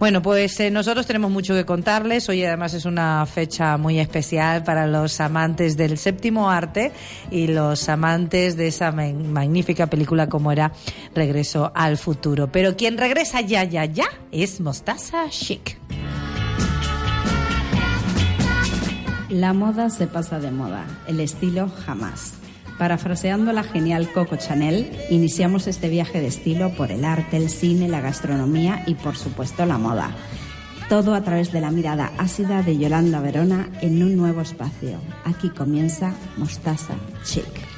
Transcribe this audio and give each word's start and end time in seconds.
Bueno, 0.00 0.22
pues 0.22 0.58
eh, 0.60 0.70
nosotros 0.70 1.06
tenemos 1.06 1.30
mucho 1.30 1.52
que 1.52 1.66
contarles. 1.66 2.26
Hoy 2.30 2.42
además 2.42 2.72
es 2.72 2.86
una 2.86 3.26
fecha 3.26 3.76
muy 3.76 4.00
especial 4.00 4.64
para 4.64 4.86
los 4.86 5.20
amantes 5.20 5.76
del 5.76 5.98
séptimo 5.98 6.50
arte 6.50 6.92
y 7.30 7.48
los 7.48 7.86
amantes 7.90 8.56
de 8.56 8.68
esa 8.68 8.92
magnífica 8.92 9.88
película 9.88 10.26
como 10.26 10.52
era 10.52 10.72
Regreso 11.14 11.70
al 11.74 11.98
futuro. 11.98 12.50
Pero 12.50 12.76
quien 12.76 12.96
regresa 12.96 13.42
ya, 13.42 13.62
ya, 13.64 13.84
ya 13.84 14.06
es 14.32 14.62
Mostaza 14.62 15.28
Chic. 15.28 15.76
La 19.28 19.52
moda 19.52 19.90
se 19.90 20.06
pasa 20.06 20.40
de 20.40 20.50
moda, 20.50 20.86
el 21.08 21.20
estilo 21.20 21.70
jamás. 21.84 22.39
Parafraseando 22.80 23.52
la 23.52 23.62
genial 23.62 24.10
Coco 24.10 24.36
Chanel, 24.36 24.90
iniciamos 25.10 25.66
este 25.66 25.90
viaje 25.90 26.18
de 26.18 26.28
estilo 26.28 26.72
por 26.72 26.90
el 26.90 27.04
arte, 27.04 27.36
el 27.36 27.50
cine, 27.50 27.88
la 27.88 28.00
gastronomía 28.00 28.84
y 28.86 28.94
por 28.94 29.18
supuesto 29.18 29.66
la 29.66 29.76
moda. 29.76 30.16
Todo 30.88 31.12
a 31.12 31.20
través 31.20 31.52
de 31.52 31.60
la 31.60 31.70
mirada 31.70 32.10
ácida 32.16 32.62
de 32.62 32.78
Yolanda 32.78 33.20
Verona 33.20 33.68
en 33.82 34.02
un 34.02 34.16
nuevo 34.16 34.40
espacio. 34.40 34.98
Aquí 35.26 35.50
comienza 35.50 36.14
Mostaza 36.38 36.94
Chic. 37.22 37.69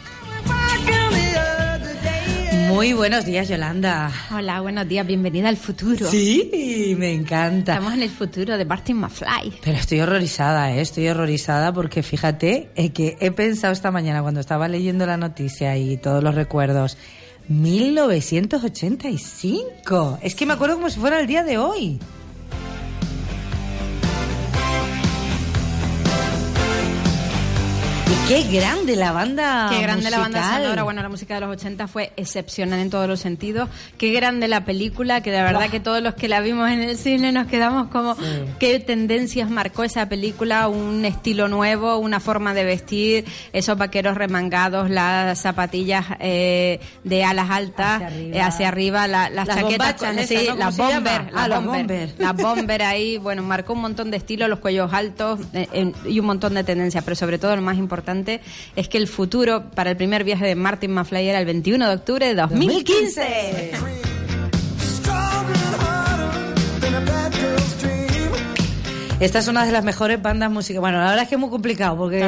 Muy 2.73 2.95
buenos 2.95 3.27
días, 3.27 3.51
Yolanda. 3.51 4.11
Hola, 4.35 4.63
buenos 4.63 4.89
días, 4.89 5.07
bienvenida 5.07 5.51
al 5.51 5.59
futuro. 5.59 6.11
Sí, 6.11 6.97
me 6.99 7.13
encanta. 7.13 7.75
Estamos 7.75 7.93
en 7.93 8.03
el 8.03 8.09
futuro 8.09 8.57
de 8.57 8.65
Martin 8.65 8.97
McFly. 8.97 9.59
Pero 9.63 9.77
estoy 9.77 10.01
horrorizada, 10.01 10.75
¿eh? 10.75 10.81
estoy 10.81 11.07
horrorizada 11.09 11.75
porque 11.75 12.03
fíjate 12.03 12.71
eh, 12.75 12.89
que 12.89 13.19
he 13.21 13.31
pensado 13.31 13.75
esta 13.75 13.91
mañana 13.91 14.23
cuando 14.23 14.41
estaba 14.41 14.69
leyendo 14.69 15.05
la 15.05 15.19
noticia 15.19 15.77
y 15.77 15.99
todos 15.99 16.25
los 16.25 16.35
recuerdos. 16.35 16.97
1985. 17.49 20.21
Es 20.23 20.35
que 20.35 20.47
me 20.47 20.55
acuerdo 20.55 20.77
como 20.77 20.89
si 20.89 20.99
fuera 20.99 21.21
el 21.21 21.27
día 21.27 21.45
de 21.45 21.59
hoy. 21.59 22.01
Qué 28.33 28.43
grande 28.51 28.97
la 28.97 29.13
banda 29.13 29.69
Qué 29.71 29.83
grande 29.83 30.11
la 30.11 30.19
banda 30.19 30.57
sonora. 30.57 30.83
Bueno, 30.83 31.03
la 31.03 31.09
música 31.09 31.35
de 31.35 31.41
los 31.41 31.51
80 31.51 31.87
fue 31.87 32.13
excepcional 32.17 32.79
en 32.81 32.89
todos 32.89 33.07
los 33.07 33.21
sentidos. 33.21 33.69
Qué 33.99 34.13
grande 34.13 34.49
la 34.49 34.65
película, 34.65 35.23
que 35.23 35.31
de 35.31 35.43
verdad 35.43 35.69
que 35.71 35.81
todos 35.81 36.03
los 36.03 36.15
que 36.15 36.29
la 36.29 36.41
vimos 36.41 36.71
en 36.71 36.83
el 36.83 36.97
cine 36.97 37.33
nos 37.33 37.47
quedamos 37.47 37.89
como 37.89 38.17
qué 38.59 38.81
tendencias 38.81 39.51
marcó 39.51 39.85
esa 39.85 40.09
película, 40.09 40.69
un 40.69 41.05
estilo 41.05 41.49
nuevo, 41.49 41.99
una 41.99 42.21
forma 42.21 42.55
de 42.55 42.65
vestir, 42.65 43.25
esos 43.53 43.77
vaqueros 43.77 44.17
remangados, 44.17 44.89
las 44.89 45.39
zapatillas 45.39 46.07
eh, 46.21 46.81
de 47.05 47.25
alas 47.25 47.51
altas 47.51 48.03
hacia 48.41 48.69
arriba, 48.69 49.05
eh, 49.07 49.09
las, 49.09 49.49
chaquetas 49.49 49.95
con 49.95 50.19
sí, 50.27 50.49
las 50.57 50.77
bomber, 50.77 51.31
ah, 51.35 51.49
la 51.49 51.59
bomber, 51.59 52.15
la 52.19 52.33
bomber 52.33 52.83
ahí, 52.83 53.19
bueno, 53.19 53.43
marcó 53.43 53.75
un 53.75 53.81
montón 53.81 54.11
de 54.11 54.17
estilos, 54.17 54.49
los 54.49 54.61
cuellos 54.61 54.93
altos 54.93 55.41
eh, 55.53 55.93
y 56.07 56.19
un 56.19 56.27
montón 56.27 56.55
de 56.55 56.65
tendencias, 56.65 57.05
pero 57.05 57.15
sobre 57.15 57.39
todo 57.39 57.55
lo 57.57 57.63
más 57.63 57.77
importante 57.77 58.22
es 58.77 58.89
que 58.89 58.99
el 58.99 59.09
futuro 59.09 59.71
para 59.75 59.91
el 59.91 59.97
primer 59.97 60.25
viaje 60.25 60.47
de 60.47 60.55
Martin 60.55 60.93
McFly 60.93 61.29
era 61.29 61.39
el 61.39 61.47
21 61.47 61.89
de 61.89 61.95
octubre 61.95 62.27
de 62.27 62.35
2015. 62.35 64.12
Esta 69.23 69.39
es 69.39 69.47
una 69.47 69.65
de 69.65 69.71
las 69.71 69.85
mejores 69.85 70.21
bandas 70.21 70.51
musicales. 70.51 70.81
Bueno, 70.81 70.99
la 70.99 71.05
verdad 71.11 71.23
es 71.23 71.29
que 71.29 71.37
es 71.37 71.41
muy 71.41 71.49
complicado 71.49 71.97
porque 71.97 72.21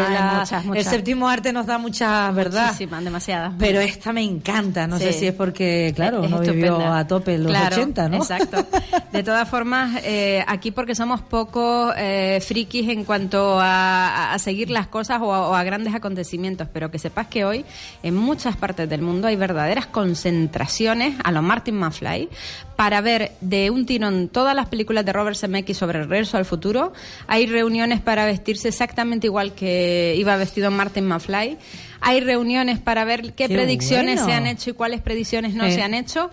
el 0.75 0.85
séptimo 0.85 1.29
arte 1.29 1.53
nos 1.53 1.67
da 1.67 1.77
mucha 1.77 2.31
verdad. 2.31 2.67
Muchísimas, 2.67 3.03
demasiadas. 3.03 3.53
Pero 3.59 3.81
esta 3.81 4.13
me 4.13 4.23
encanta. 4.23 4.87
No 4.87 5.01
sé 5.01 5.13
si 5.13 5.27
es 5.27 5.35
porque, 5.35 5.93
claro, 5.97 6.23
uno 6.23 6.39
vivió 6.39 6.81
a 6.81 7.05
tope 7.05 7.35
en 7.35 7.45
los 7.45 7.53
80, 7.53 8.09
¿no? 8.11 8.19
Exacto. 8.19 8.65
De 9.11 9.25
todas 9.25 9.49
formas, 9.49 10.03
eh, 10.05 10.45
aquí 10.47 10.71
porque 10.71 10.95
somos 10.95 11.21
poco 11.21 11.93
eh, 11.97 12.41
frikis 12.41 12.89
en 12.89 13.05
cuanto 13.05 13.59
a, 13.61 14.37
seguir 14.39 14.71
las 14.71 14.87
cosas 14.87 15.21
o 15.21 15.33
a, 15.33 15.65
grandes 15.65 15.95
acontecimientos, 15.95 16.69
pero 16.73 16.93
que 16.93 17.01
sepas 17.01 17.27
que 17.27 17.45
hoy 17.45 17.65
en 18.05 18.15
muchas 18.15 18.57
partes 18.57 18.89
del 18.89 19.03
mundo 19.03 19.27
hay 19.27 19.35
verdaderas 19.35 19.87
concentraciones 19.87 21.17
a 21.25 21.33
los 21.33 21.43
Martin 21.43 21.77
McFly 21.77 22.29
para 22.77 23.01
ver 23.01 23.33
de 23.41 23.71
un 23.71 23.87
tirón 23.87 24.29
todas 24.29 24.55
las 24.55 24.69
películas 24.69 25.05
de 25.05 25.13
Robert 25.13 25.37
Zemeckis 25.37 25.77
sobre 25.77 26.01
el 26.01 26.09
regreso 26.09 26.37
al 26.37 26.45
futuro. 26.45 26.93
Hay 27.27 27.47
reuniones 27.47 28.01
para 28.01 28.27
vestirse 28.27 28.69
exactamente 28.69 29.27
igual 29.27 29.55
que 29.55 30.15
iba 30.17 30.37
vestido 30.37 30.71
Martin 30.71 31.07
McFly. 31.07 31.59
Hay 32.01 32.21
reuniones 32.21 32.79
para 32.79 33.05
ver 33.05 33.35
qué, 33.35 33.49
predicciones 33.49 34.21
se 34.21 34.33
han 34.33 34.47
hecho 34.47 34.71
y 34.71 34.73
cuáles 34.75 35.01
predicciones 35.01 35.55
no 35.55 35.71
se 35.71 35.83
han 35.83 35.95
hecho. 35.95 36.31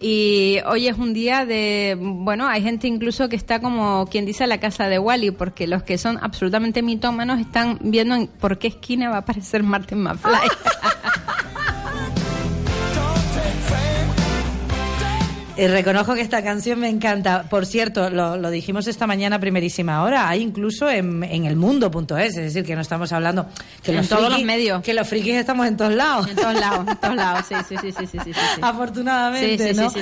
Y 0.00 0.58
hoy 0.66 0.88
es 0.88 0.98
un 0.98 1.14
día 1.14 1.46
de, 1.46 1.96
bueno, 1.98 2.46
hay 2.46 2.62
gente 2.62 2.86
incluso 2.86 3.28
que 3.28 3.36
está 3.36 3.60
como 3.60 4.06
quien 4.10 4.26
dice 4.26 4.46
la 4.46 4.58
casa 4.58 4.88
de 4.88 4.98
Wally, 4.98 5.30
porque 5.30 5.66
los 5.66 5.82
que 5.82 5.96
son 5.96 6.18
absolutamente 6.20 6.82
mitómanos 6.82 7.40
están 7.40 7.78
viendo 7.80 8.14
en 8.14 8.26
por 8.26 8.58
qué 8.58 8.66
esquina 8.66 9.08
va 9.08 9.16
a 9.16 9.20
aparecer 9.20 9.62
Martin 9.62 10.02
McFly. 10.02 10.34
Y 15.56 15.68
reconozco 15.68 16.14
que 16.14 16.20
esta 16.20 16.42
canción 16.42 16.80
me 16.80 16.88
encanta. 16.88 17.44
Por 17.44 17.64
cierto, 17.64 18.10
lo, 18.10 18.50
dijimos 18.50 18.86
esta 18.88 19.06
mañana 19.06 19.38
primerísima 19.38 20.02
hora, 20.02 20.28
hay 20.28 20.42
incluso 20.42 20.90
en, 20.90 21.22
en 21.22 21.44
el 21.44 21.54
mundo.es, 21.54 22.10
es 22.10 22.34
decir, 22.34 22.64
que 22.64 22.74
no 22.74 22.80
estamos 22.80 23.12
hablando 23.12 23.46
que 23.82 23.96
en 23.96 24.06
todos 24.08 24.30
los 24.30 24.42
medios. 24.42 24.82
Que 24.82 24.94
los 24.94 25.06
frikis 25.06 25.34
estamos 25.34 25.66
en 25.68 25.76
todos 25.76 25.94
lados. 25.94 26.28
En 26.28 26.36
todos 26.36 26.58
lados, 26.58 26.88
en 26.88 26.96
todos 26.96 27.14
lados, 27.14 27.46
sí, 27.48 27.54
sí, 27.68 27.76
sí, 27.80 27.92
sí, 27.92 28.06
sí, 28.06 28.18
sí, 28.24 28.32
Afortunadamente, 28.62 29.74
¿no? 29.74 29.92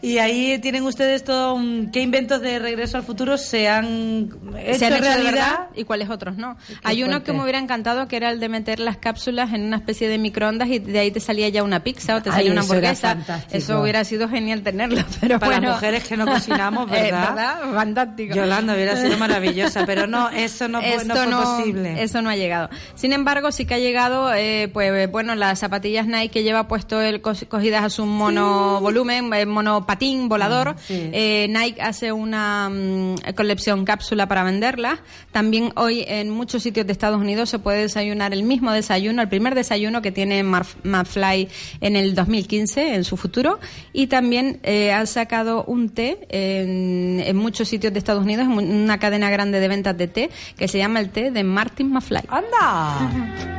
Y 0.00 0.18
ahí 0.18 0.58
tienen 0.60 0.82
ustedes 0.84 1.24
todo 1.24 1.60
qué 1.92 2.00
inventos 2.00 2.40
de 2.40 2.58
regreso 2.58 2.96
al 2.96 3.02
futuro 3.02 3.36
se 3.36 3.68
han 3.68 4.30
hecho, 4.58 4.78
¿Se 4.78 4.86
han 4.86 4.94
hecho 4.94 5.02
realidad 5.02 5.68
y 5.74 5.84
cuáles 5.84 6.08
otros 6.08 6.36
no. 6.36 6.56
Hay 6.82 7.02
uno 7.02 7.22
que 7.22 7.32
me 7.32 7.42
hubiera 7.42 7.58
encantado 7.58 8.08
que 8.08 8.16
era 8.16 8.30
el 8.30 8.40
de 8.40 8.48
meter 8.48 8.80
las 8.80 8.96
cápsulas 8.96 9.52
en 9.52 9.62
una 9.62 9.76
especie 9.76 10.08
de 10.08 10.16
microondas 10.16 10.68
y 10.68 10.78
de 10.78 10.98
ahí 10.98 11.10
te 11.10 11.20
salía 11.20 11.48
ya 11.50 11.62
una 11.62 11.82
pizza 11.82 12.16
o 12.16 12.22
te 12.22 12.30
salía 12.30 12.50
una 12.52 12.62
hamburguesa. 12.62 13.18
Eso 13.50 13.80
hubiera 13.82 14.04
sido 14.04 14.28
genial 14.28 14.62
tenerlo 14.62 15.01
pero 15.20 15.38
Para 15.38 15.60
las 15.60 15.74
mujeres 15.74 16.04
que 16.04 16.16
no 16.16 16.26
cocinamos, 16.26 16.90
eh, 16.92 17.10
¿verdad? 17.10 17.72
Fantástico. 17.74 18.34
Yolanda 18.34 18.74
hubiera 18.74 18.96
sido 18.96 19.16
maravillosa, 19.18 19.84
pero 19.86 20.06
no, 20.06 20.30
eso 20.30 20.68
no, 20.68 20.80
fue, 20.80 21.04
posible. 21.04 22.02
Eso 22.02 22.22
no 22.22 22.30
ha 22.30 22.36
llegado. 22.36 22.70
Sin 22.94 23.12
embargo, 23.12 23.52
sí 23.52 23.64
que 23.64 23.74
ha 23.74 23.78
llegado, 23.78 24.32
eh, 24.34 24.70
pues 24.72 25.10
bueno, 25.10 25.34
las 25.34 25.58
zapatillas 25.58 26.06
Nike 26.06 26.30
que 26.30 26.42
lleva 26.42 26.68
puesto 26.68 27.00
el 27.00 27.20
cogidas 27.20 27.84
a 27.84 27.90
su 27.90 28.06
mono 28.06 28.80
volumen, 28.80 29.32
eh, 29.34 29.46
mono 29.46 29.86
patín 29.86 30.28
volador. 30.28 30.76
Mm, 30.88 31.52
Nike 31.52 31.80
hace 31.80 32.12
una 32.12 32.68
mm, 32.70 33.16
colección 33.34 33.84
cápsula 33.84 34.26
para 34.26 34.44
venderlas. 34.44 35.00
También 35.30 35.72
hoy 35.76 36.04
en 36.06 36.30
muchos 36.30 36.62
sitios 36.62 36.86
de 36.86 36.92
Estados 36.92 37.20
Unidos 37.20 37.50
se 37.50 37.58
puede 37.58 37.82
desayunar 37.82 38.32
el 38.32 38.42
mismo 38.42 38.72
desayuno, 38.72 39.22
el 39.22 39.28
primer 39.28 39.54
desayuno 39.54 40.02
que 40.02 40.12
tiene 40.12 40.42
McFly 40.42 41.48
en 41.80 41.96
el 41.96 42.14
2015, 42.14 42.94
en 42.94 43.04
su 43.04 43.16
futuro. 43.16 43.58
Y 43.92 44.06
también 44.06 44.60
eh, 44.62 44.91
han 44.92 45.06
sacado 45.06 45.64
un 45.64 45.88
té 45.88 46.26
en, 46.28 47.36
muchos 47.36 47.68
sitios 47.68 47.92
de 47.92 47.98
Estados 47.98 48.22
Unidos, 48.22 48.46
una 48.46 48.98
cadena 48.98 49.30
grande 49.30 49.60
de 49.60 49.68
ventas 49.68 49.96
de 49.96 50.08
té, 50.08 50.30
que 50.56 50.68
se 50.68 50.78
llama 50.78 51.00
el 51.00 51.10
té 51.10 51.30
de 51.30 51.44
Martin 51.44 51.90
McFly. 51.92 52.22
¡Anda! 52.28 53.58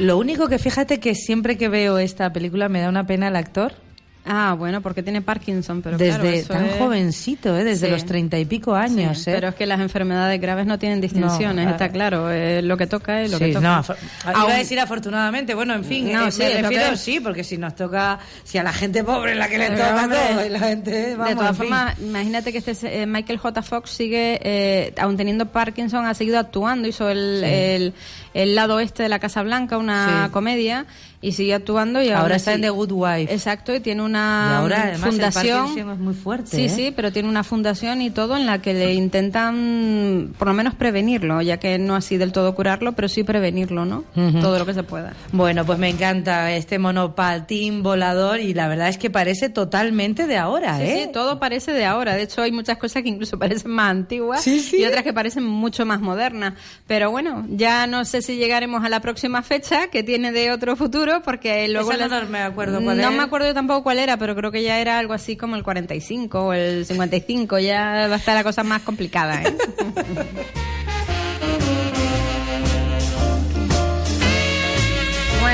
lo 0.00 0.18
único 0.18 0.48
que 0.48 0.58
fíjate 0.58 1.00
que 1.00 1.14
siempre 1.14 1.56
que 1.56 1.70
veo 1.70 1.96
esta 1.96 2.32
película 2.32 2.68
me 2.68 2.80
da 2.80 2.88
una 2.90 3.06
pena 3.06 3.28
el 3.28 3.36
actor 3.36 3.72
Ah, 4.26 4.54
bueno, 4.56 4.82
porque 4.82 5.02
tiene 5.02 5.22
Parkinson, 5.22 5.80
pero 5.80 5.96
desde 5.96 6.42
tan 6.42 6.68
jovencito, 6.78 7.56
¿eh? 7.56 7.64
desde 7.64 7.90
los 7.90 8.04
treinta 8.04 8.38
y 8.38 8.44
pico 8.44 8.74
años. 8.74 9.26
¿eh? 9.26 9.32
Pero 9.34 9.48
es 9.48 9.54
que 9.54 9.66
las 9.66 9.80
enfermedades 9.80 10.38
graves 10.40 10.66
no 10.66 10.78
tienen 10.78 11.00
distinciones, 11.00 11.68
está 11.68 11.88
claro. 11.88 12.30
Eh, 12.30 12.60
lo 12.62 12.76
que 12.76 12.86
toca 12.86 13.22
es 13.22 13.30
lo 13.30 13.38
que 13.38 13.52
toca. 13.52 13.60
No, 13.60 13.94
iba 14.26 14.54
a 14.54 14.58
decir 14.58 14.78
afortunadamente, 14.78 15.54
bueno, 15.54 15.74
en 15.74 15.84
fin, 15.84 16.12
no, 16.12 16.30
sí, 16.30 16.42
refiero, 16.42 16.96
sí, 16.96 17.20
porque 17.20 17.44
si 17.44 17.56
nos 17.56 17.74
toca, 17.74 18.18
si 18.44 18.58
a 18.58 18.62
la 18.62 18.72
gente 18.72 19.02
pobre 19.04 19.34
la 19.34 19.48
que 19.48 19.58
le 19.58 19.70
toca 19.70 20.08
todo, 20.08 20.46
y 20.46 20.48
la 20.50 20.60
gente, 20.60 21.16
vamos, 21.16 21.28
De 21.28 21.36
todas 21.36 21.56
formas, 21.56 21.98
imagínate 21.98 22.52
que 22.52 22.58
este 22.58 23.06
Michael 23.06 23.38
J. 23.38 23.62
Fox 23.62 23.90
sigue, 23.90 24.92
aún 24.98 25.16
teniendo 25.16 25.46
Parkinson, 25.46 26.04
ha 26.04 26.14
seguido 26.14 26.38
actuando, 26.38 26.86
hizo 26.88 27.08
el, 27.08 27.42
el, 27.42 27.94
el, 28.34 28.54
lado 28.54 28.80
este 28.80 29.02
de 29.02 29.08
la 29.08 29.18
Casa 29.18 29.42
Blanca, 29.42 29.78
una 29.78 30.28
comedia 30.30 30.86
y 31.22 31.32
sigue 31.32 31.54
actuando. 31.54 32.02
Y 32.02 32.08
ahora 32.10 32.36
está 32.36 32.54
en 32.54 32.62
The 32.62 32.70
Good 32.70 32.92
Wife. 32.92 33.32
Exacto, 33.32 33.74
y 33.74 33.80
tiene 33.80 34.02
Y 34.02 34.06
una 34.06 34.58
ahora, 34.58 34.82
además, 34.84 35.02
el 35.04 35.10
fundación. 35.12 35.78
Es 35.78 35.98
muy 35.98 36.14
fuerte, 36.14 36.56
Sí, 36.56 36.64
¿eh? 36.64 36.68
sí, 36.68 36.92
pero 36.94 37.12
tiene 37.12 37.28
una 37.28 37.44
fundación 37.44 38.00
y 38.02 38.10
todo 38.10 38.36
en 38.36 38.46
la 38.46 38.60
que 38.62 38.72
le 38.74 38.94
intentan, 38.94 40.34
por 40.38 40.48
lo 40.48 40.54
menos, 40.54 40.74
prevenirlo, 40.74 41.42
ya 41.42 41.58
que 41.58 41.78
no 41.78 41.94
así 41.96 42.16
del 42.16 42.32
todo 42.32 42.54
curarlo, 42.54 42.92
pero 42.92 43.08
sí 43.08 43.24
prevenirlo, 43.24 43.84
¿no? 43.84 44.04
Todo 44.40 44.58
lo 44.58 44.66
que 44.66 44.74
se 44.74 44.82
pueda. 44.82 45.14
Bueno, 45.32 45.64
pues 45.64 45.78
me 45.78 45.88
encanta 45.88 46.52
este 46.52 46.78
monopatín 46.78 47.82
volador 47.82 48.40
y 48.40 48.54
la 48.54 48.68
verdad 48.68 48.88
es 48.88 48.98
que 48.98 49.10
parece 49.10 49.48
totalmente 49.48 50.26
de 50.26 50.36
ahora, 50.36 50.76
Sí, 50.78 50.82
¿eh? 50.84 51.02
sí, 51.06 51.10
todo 51.12 51.38
parece 51.38 51.72
de 51.72 51.84
ahora. 51.84 52.14
De 52.14 52.22
hecho, 52.22 52.42
hay 52.42 52.52
muchas 52.52 52.78
cosas 52.78 53.02
que 53.02 53.08
incluso 53.08 53.38
parecen 53.38 53.70
más 53.72 53.90
antiguas 53.90 54.42
Sí, 54.42 54.60
sí. 54.60 54.78
y 54.80 54.84
otras 54.84 55.02
que 55.04 55.12
parecen 55.12 55.44
mucho 55.44 55.84
más 55.86 56.00
modernas. 56.00 56.54
Pero 56.86 57.10
bueno, 57.10 57.44
ya 57.50 57.86
no 57.86 58.04
sé 58.04 58.22
si 58.22 58.36
llegaremos 58.36 58.84
a 58.84 58.88
la 58.88 59.00
próxima 59.00 59.42
fecha 59.42 59.88
que 59.88 60.02
tiene 60.02 60.32
de 60.32 60.50
otro 60.52 60.76
futuro, 60.76 61.09
porque 61.24 61.68
luego... 61.68 61.92
Esa 61.92 62.06
no 62.08 62.26
me 62.28 62.40
acuerdo 62.40 62.80
cuál 62.82 62.96
No 62.98 63.10
es. 63.10 63.16
me 63.16 63.22
acuerdo 63.22 63.48
yo 63.48 63.54
tampoco 63.54 63.82
cuál 63.82 63.98
era, 63.98 64.16
pero 64.16 64.34
creo 64.36 64.50
que 64.50 64.62
ya 64.62 64.78
era 64.80 64.98
algo 64.98 65.12
así 65.12 65.36
como 65.36 65.56
el 65.56 65.62
45 65.62 66.40
o 66.46 66.52
el 66.52 66.86
55. 66.86 67.58
Ya 67.58 68.06
va 68.08 68.14
a 68.14 68.18
estar 68.18 68.34
la 68.34 68.44
cosa 68.44 68.62
más 68.62 68.82
complicada, 68.82 69.42
¿eh? 69.42 69.56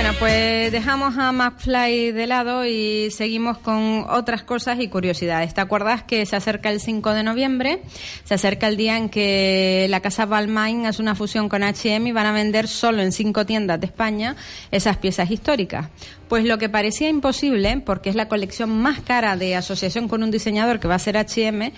Bueno, 0.07 0.21
pues 0.21 0.71
dejamos 0.71 1.19
a 1.19 1.33
McFly 1.33 2.13
de 2.13 2.29
lado 2.29 2.65
y 2.65 3.11
seguimos 3.11 3.59
con 3.59 4.05
otras 4.09 4.45
cosas 4.45 4.79
y 4.79 4.87
curiosidades. 4.87 5.53
¿Te 5.53 5.61
acuerdas 5.61 6.05
que 6.05 6.25
se 6.27 6.37
acerca 6.37 6.71
el 6.71 6.79
5 6.79 7.13
de 7.13 7.25
noviembre? 7.25 7.83
Se 8.23 8.35
acerca 8.35 8.69
el 8.69 8.77
día 8.77 8.99
en 8.99 9.09
que 9.09 9.89
la 9.91 9.99
casa 9.99 10.25
Balmain 10.25 10.87
hace 10.87 11.03
una 11.03 11.17
fusión 11.17 11.49
con 11.49 11.65
H&M 11.65 12.09
y 12.09 12.13
van 12.13 12.27
a 12.27 12.31
vender 12.31 12.69
solo 12.69 13.03
en 13.03 13.11
cinco 13.11 13.47
tiendas 13.47 13.81
de 13.81 13.87
España 13.87 14.37
esas 14.71 14.97
piezas 14.99 15.29
históricas. 15.29 15.89
Pues 16.29 16.45
lo 16.45 16.57
que 16.57 16.69
parecía 16.69 17.09
imposible, 17.09 17.83
porque 17.85 18.09
es 18.09 18.15
la 18.15 18.29
colección 18.29 18.71
más 18.71 19.01
cara 19.01 19.37
de 19.37 19.57
asociación 19.57 20.07
con 20.07 20.23
un 20.23 20.31
diseñador 20.31 20.79
que 20.79 20.87
va 20.87 20.95
a 20.95 21.01
ser 21.01 21.17
H&M, 21.17 21.73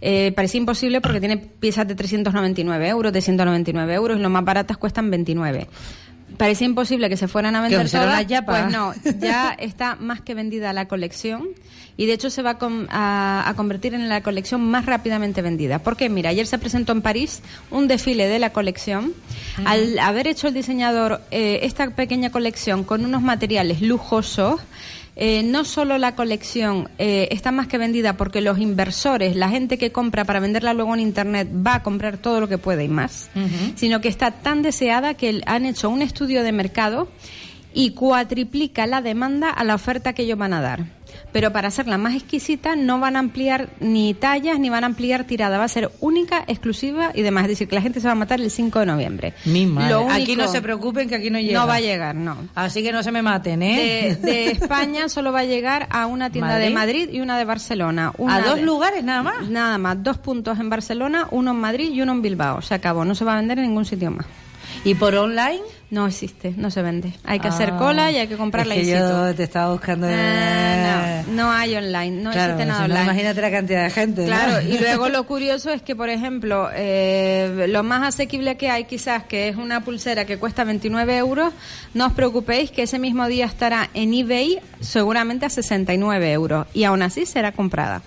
eh, 0.00 0.32
parecía 0.34 0.60
imposible 0.60 1.02
porque 1.02 1.20
tiene 1.20 1.36
piezas 1.36 1.86
de 1.86 1.94
399 1.94 2.88
euros, 2.88 3.12
de 3.12 3.20
199 3.20 3.94
euros 3.94 4.18
y 4.18 4.22
las 4.22 4.30
más 4.30 4.44
baratas 4.44 4.76
cuestan 4.78 5.10
29. 5.10 5.68
Parecía 6.36 6.66
imposible 6.66 7.08
que 7.08 7.16
se 7.16 7.28
fueran 7.28 7.56
a 7.56 7.60
vender 7.62 7.80
todas. 8.04 8.18
Pues 8.62 8.72
no, 8.72 8.92
ya 9.18 9.52
está 9.58 9.96
más 9.96 10.20
que 10.20 10.34
vendida 10.34 10.72
la 10.72 10.86
colección 10.86 11.48
y 11.98 12.04
de 12.06 12.12
hecho 12.12 12.28
se 12.28 12.42
va 12.42 12.58
a- 12.90 13.44
a 13.48 13.54
convertir 13.54 13.94
en 13.94 14.08
la 14.08 14.22
colección 14.22 14.60
más 14.62 14.84
rápidamente 14.84 15.40
vendida. 15.40 15.78
Porque 15.78 16.10
mira, 16.10 16.28
ayer 16.30 16.46
se 16.46 16.58
presentó 16.58 16.92
en 16.92 17.00
París 17.00 17.40
un 17.70 17.88
desfile 17.88 18.26
de 18.28 18.38
la 18.38 18.50
colección. 18.50 19.14
Al 19.64 19.98
haber 19.98 20.26
hecho 20.28 20.48
el 20.48 20.54
diseñador 20.54 21.22
eh, 21.30 21.60
esta 21.62 21.88
pequeña 21.90 22.30
colección 22.30 22.84
con 22.84 23.04
unos 23.04 23.22
materiales 23.22 23.80
lujosos, 23.80 24.60
eh, 25.18 25.42
no 25.42 25.64
solo 25.64 25.96
la 25.96 26.14
colección 26.14 26.90
eh, 26.98 27.28
está 27.30 27.50
más 27.50 27.66
que 27.68 27.78
vendida 27.78 28.18
porque 28.18 28.42
los 28.42 28.58
inversores, 28.58 29.34
la 29.34 29.48
gente 29.48 29.78
que 29.78 29.90
compra 29.90 30.26
para 30.26 30.40
venderla 30.40 30.74
luego 30.74 30.92
en 30.92 31.00
Internet, 31.00 31.48
va 31.66 31.76
a 31.76 31.82
comprar 31.82 32.18
todo 32.18 32.38
lo 32.38 32.48
que 32.48 32.58
puede 32.58 32.84
y 32.84 32.88
más, 32.88 33.30
sino 33.76 34.02
que 34.02 34.08
está 34.08 34.30
tan 34.30 34.60
deseada 34.60 35.14
que 35.14 35.40
han 35.46 35.64
hecho 35.64 35.88
un 35.88 36.02
estudio 36.02 36.42
de 36.42 36.52
mercado 36.52 37.08
y 37.78 37.90
cuatriplica 37.90 38.86
la 38.86 39.02
demanda 39.02 39.50
a 39.50 39.62
la 39.62 39.74
oferta 39.74 40.14
que 40.14 40.22
ellos 40.22 40.38
van 40.38 40.54
a 40.54 40.62
dar. 40.62 40.84
Pero 41.32 41.52
para 41.52 41.68
hacerla 41.68 41.98
más 41.98 42.14
exquisita 42.14 42.74
no 42.76 42.98
van 42.98 43.16
a 43.16 43.18
ampliar 43.18 43.68
ni 43.80 44.14
tallas 44.14 44.58
ni 44.58 44.70
van 44.70 44.84
a 44.84 44.86
ampliar 44.86 45.24
tirada, 45.24 45.58
va 45.58 45.64
a 45.64 45.68
ser 45.68 45.90
única, 46.00 46.42
exclusiva 46.46 47.10
y 47.14 47.20
demás. 47.20 47.44
Es 47.44 47.50
decir, 47.50 47.68
que 47.68 47.74
la 47.74 47.82
gente 47.82 48.00
se 48.00 48.06
va 48.06 48.12
a 48.12 48.16
matar 48.16 48.40
el 48.40 48.50
5 48.50 48.80
de 48.80 48.86
noviembre. 48.86 49.34
Mi 49.44 49.66
madre. 49.66 49.90
Lo 49.90 50.10
Aquí 50.10 50.32
único- 50.32 50.42
no 50.42 50.48
se 50.48 50.62
preocupen 50.62 51.06
que 51.08 51.16
aquí 51.16 51.28
no 51.28 51.38
llega. 51.38 51.60
No 51.60 51.66
va 51.66 51.74
a 51.74 51.80
llegar, 51.80 52.14
no. 52.14 52.36
Así 52.54 52.82
que 52.82 52.92
no 52.92 53.02
se 53.02 53.12
me 53.12 53.20
maten, 53.20 53.62
¿eh? 53.62 54.16
De, 54.20 54.26
de 54.32 54.50
España 54.52 55.08
solo 55.10 55.30
va 55.30 55.40
a 55.40 55.44
llegar 55.44 55.86
a 55.90 56.06
una 56.06 56.30
tienda 56.30 56.56
de 56.56 56.70
Madrid 56.70 57.10
y 57.12 57.20
una 57.20 57.36
de 57.36 57.44
Barcelona. 57.44 58.12
Una 58.16 58.36
¿A 58.36 58.40
dos 58.40 58.56
de- 58.56 58.62
lugares 58.62 59.04
nada 59.04 59.22
más? 59.22 59.48
Nada 59.48 59.76
más, 59.76 60.02
dos 60.02 60.16
puntos 60.18 60.58
en 60.58 60.70
Barcelona, 60.70 61.28
uno 61.30 61.50
en 61.50 61.58
Madrid 61.58 61.90
y 61.92 62.00
uno 62.00 62.12
en 62.12 62.22
Bilbao. 62.22 62.62
Se 62.62 62.72
acabó, 62.74 63.04
no 63.04 63.14
se 63.14 63.24
va 63.26 63.34
a 63.34 63.36
vender 63.36 63.58
en 63.58 63.66
ningún 63.66 63.84
sitio 63.84 64.10
más. 64.10 64.26
¿Y 64.84 64.94
por 64.94 65.14
online? 65.14 65.60
No 65.88 66.08
existe, 66.08 66.52
no 66.56 66.68
se 66.72 66.82
vende. 66.82 67.12
Hay 67.24 67.38
que 67.38 67.46
hacer 67.46 67.70
Ah, 67.74 67.78
cola 67.78 68.10
y 68.10 68.16
hay 68.16 68.26
que 68.26 68.36
comprarla 68.36 68.74
es 68.74 68.80
que 68.80 68.90
yo 68.90 69.34
te 69.36 69.44
estaba 69.44 69.70
buscando... 69.70 70.08
Ah, 70.10 71.22
no, 71.28 71.34
no 71.34 71.52
hay 71.52 71.76
online, 71.76 72.22
no 72.22 72.32
claro, 72.32 72.54
existe 72.54 72.66
nada 72.66 72.84
online. 72.86 73.04
imagínate 73.04 73.40
la 73.40 73.50
cantidad 73.52 73.84
de 73.84 73.90
gente, 73.90 74.22
¿no? 74.22 74.26
Claro, 74.26 74.60
y 74.62 74.78
luego 74.80 75.08
lo 75.10 75.24
curioso 75.26 75.70
es 75.70 75.82
que, 75.82 75.94
por 75.94 76.08
ejemplo, 76.08 76.68
eh, 76.74 77.66
lo 77.68 77.84
más 77.84 78.02
asequible 78.02 78.56
que 78.56 78.68
hay 78.68 78.84
quizás, 78.84 79.24
que 79.24 79.48
es 79.48 79.56
una 79.56 79.84
pulsera 79.84 80.24
que 80.24 80.38
cuesta 80.38 80.64
29 80.64 81.16
euros, 81.18 81.52
no 81.94 82.06
os 82.06 82.12
preocupéis 82.14 82.72
que 82.72 82.82
ese 82.82 82.98
mismo 82.98 83.28
día 83.28 83.46
estará 83.46 83.88
en 83.94 84.12
eBay 84.12 84.58
seguramente 84.80 85.46
a 85.46 85.50
69 85.50 86.32
euros 86.32 86.66
y 86.74 86.82
aún 86.82 87.02
así 87.02 87.26
será 87.26 87.52
comprada. 87.52 88.02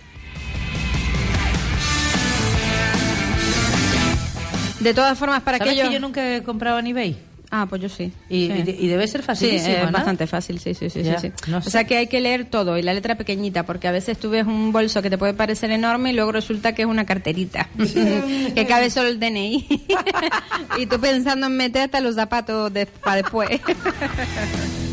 De 4.81 4.93
todas 4.93 5.17
formas, 5.17 5.41
para 5.43 5.57
¿Sabes 5.57 5.73
aquellos... 5.73 5.87
que 5.89 5.93
yo 5.93 5.99
nunca 6.01 6.35
he 6.35 6.43
comprado 6.43 6.79
en 6.79 6.87
eBay? 6.87 7.28
Ah, 7.51 7.65
pues 7.67 7.81
yo 7.81 7.89
sí. 7.89 8.11
Y, 8.29 8.47
Sí. 8.47 8.53
y- 8.79 8.85
y 8.85 8.87
debe 8.87 9.07
ser 9.07 9.21
Sí, 9.21 9.25
facilísimo, 9.27 9.73
es 9.75 9.85
¿no? 9.85 9.91
bastante 9.91 10.27
fácil, 10.27 10.59
sí, 10.59 10.75
sí, 10.75 10.89
sí, 10.89 11.01
Ya, 11.01 11.17
sí, 11.19 11.29
sí. 11.35 11.49
no 11.51 11.57
O 11.57 11.61
sea 11.61 11.83
que 11.85 11.97
hay 11.97 12.05
que 12.07 12.21
leer 12.21 12.45
todo 12.45 12.77
y 12.77 12.83
la 12.83 12.93
letra 12.93 13.15
pequeñita, 13.15 13.65
porque 13.65 13.87
a 13.87 13.91
veces 13.91 14.19
tú 14.19 14.29
ves 14.29 14.45
un 14.45 14.71
bolso 14.71 15.01
que 15.01 15.09
te 15.09 15.17
puede 15.17 15.33
parecer 15.33 15.71
enorme 15.71 16.11
y 16.11 16.13
luego 16.13 16.31
resulta 16.31 16.75
que 16.75 16.83
es 16.83 16.87
una 16.87 17.05
carterita, 17.05 17.67
que 18.55 18.65
cabe 18.67 18.89
solo 18.91 19.09
el 19.09 19.19
DNI. 19.19 19.67
y 20.77 20.85
tú 20.85 20.99
pensando 20.99 21.47
en 21.47 21.57
meter 21.57 21.83
hasta 21.83 21.99
los 22.01 22.13
zapatos 22.15 22.71
de, 22.71 22.85
para 22.85 23.23
después. 23.23 23.49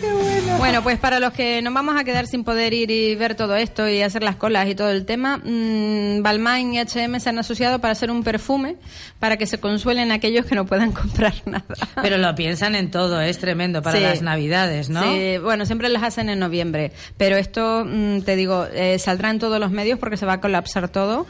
Qué 0.00 0.12
bueno. 0.12 0.58
Bueno, 0.58 0.82
pues 0.82 0.98
para 0.98 1.20
los 1.20 1.32
que 1.32 1.60
nos 1.62 1.72
vamos 1.74 1.96
a 1.98 2.04
quedar 2.04 2.26
sin 2.26 2.42
poder 2.44 2.72
ir 2.74 2.90
y 2.90 3.14
ver 3.14 3.34
todo 3.34 3.56
esto 3.56 3.88
y 3.88 4.02
hacer 4.02 4.22
las 4.22 4.36
colas 4.36 4.68
y 4.68 4.74
todo 4.74 4.90
el 4.90 5.04
tema, 5.04 5.38
mmm, 5.38 6.22
Balmain 6.22 6.74
y 6.74 6.78
H&M 6.78 7.18
se 7.20 7.28
han 7.28 7.38
asociado 7.38 7.78
para 7.80 7.92
hacer 7.92 8.10
un 8.10 8.22
perfume 8.24 8.76
para 9.18 9.36
que 9.36 9.46
se 9.46 9.58
consuelen 9.58 10.12
aquellos 10.12 10.46
que 10.46 10.54
no 10.54 10.64
puedan 10.66 10.92
comprar 10.92 11.34
nada. 11.46 11.64
Pero 12.02 12.18
lo 12.18 12.34
piensan 12.34 12.74
en 12.74 12.90
todo, 12.90 13.20
es 13.20 13.38
tremendo 13.38 13.82
para 13.82 13.98
Sí. 13.98 14.02
las 14.02 14.22
navidades, 14.22 14.88
¿no? 14.88 15.02
Sí, 15.02 15.38
bueno, 15.38 15.66
siempre 15.66 15.88
las 15.88 16.02
hacen 16.02 16.28
en 16.30 16.38
noviembre, 16.38 16.92
pero 17.16 17.36
esto, 17.36 17.84
mm, 17.86 18.20
te 18.22 18.36
digo, 18.36 18.66
eh, 18.72 18.98
saldrá 18.98 19.30
en 19.30 19.38
todos 19.38 19.60
los 19.60 19.70
medios 19.70 19.98
porque 19.98 20.16
se 20.16 20.26
va 20.26 20.34
a 20.34 20.40
colapsar 20.40 20.88
todo 20.88 21.26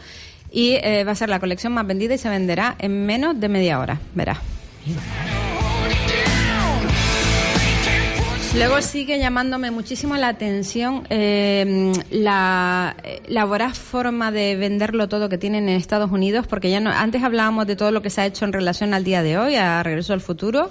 y 0.51 0.75
eh, 0.83 1.05
va 1.05 1.13
a 1.13 1.17
ser 1.17 1.29
la 1.29 1.41
colección 1.41 1.73
más 1.75 1.87
vendida 1.87 2.15
y 2.15 2.19
se 2.19 2.29
venderá 2.29 2.77
en 2.79 3.05
menos 3.07 3.39
de 3.41 3.49
media 3.49 3.79
hora, 3.81 3.99
verás. 4.15 4.39
Luego 8.57 8.81
sigue 8.81 9.19
llamándome 9.19 9.71
muchísimo 9.71 10.17
la 10.17 10.29
atención 10.29 11.07
eh, 11.11 11.93
la, 12.11 12.97
la 13.29 13.45
voraz 13.45 13.79
forma 13.79 14.33
de 14.33 14.57
venderlo 14.57 15.09
todo 15.09 15.29
que 15.29 15.37
tienen 15.37 15.69
en 15.69 15.77
Estados 15.77 16.11
Unidos, 16.11 16.47
porque 16.47 16.71
ya 16.71 16.81
no, 16.81 16.91
antes 16.91 17.23
hablábamos 17.23 17.67
de 17.67 17.77
todo 17.77 17.91
lo 17.93 18.01
que 18.01 18.09
se 18.09 18.23
ha 18.23 18.27
hecho 18.27 18.47
en 18.47 18.55
relación 18.55 18.95
al 18.95 19.05
día 19.05 19.23
de 19.23 19.37
hoy, 19.37 19.57
a 19.57 19.83
Regreso 19.83 20.15
al 20.15 20.23
Futuro, 20.23 20.71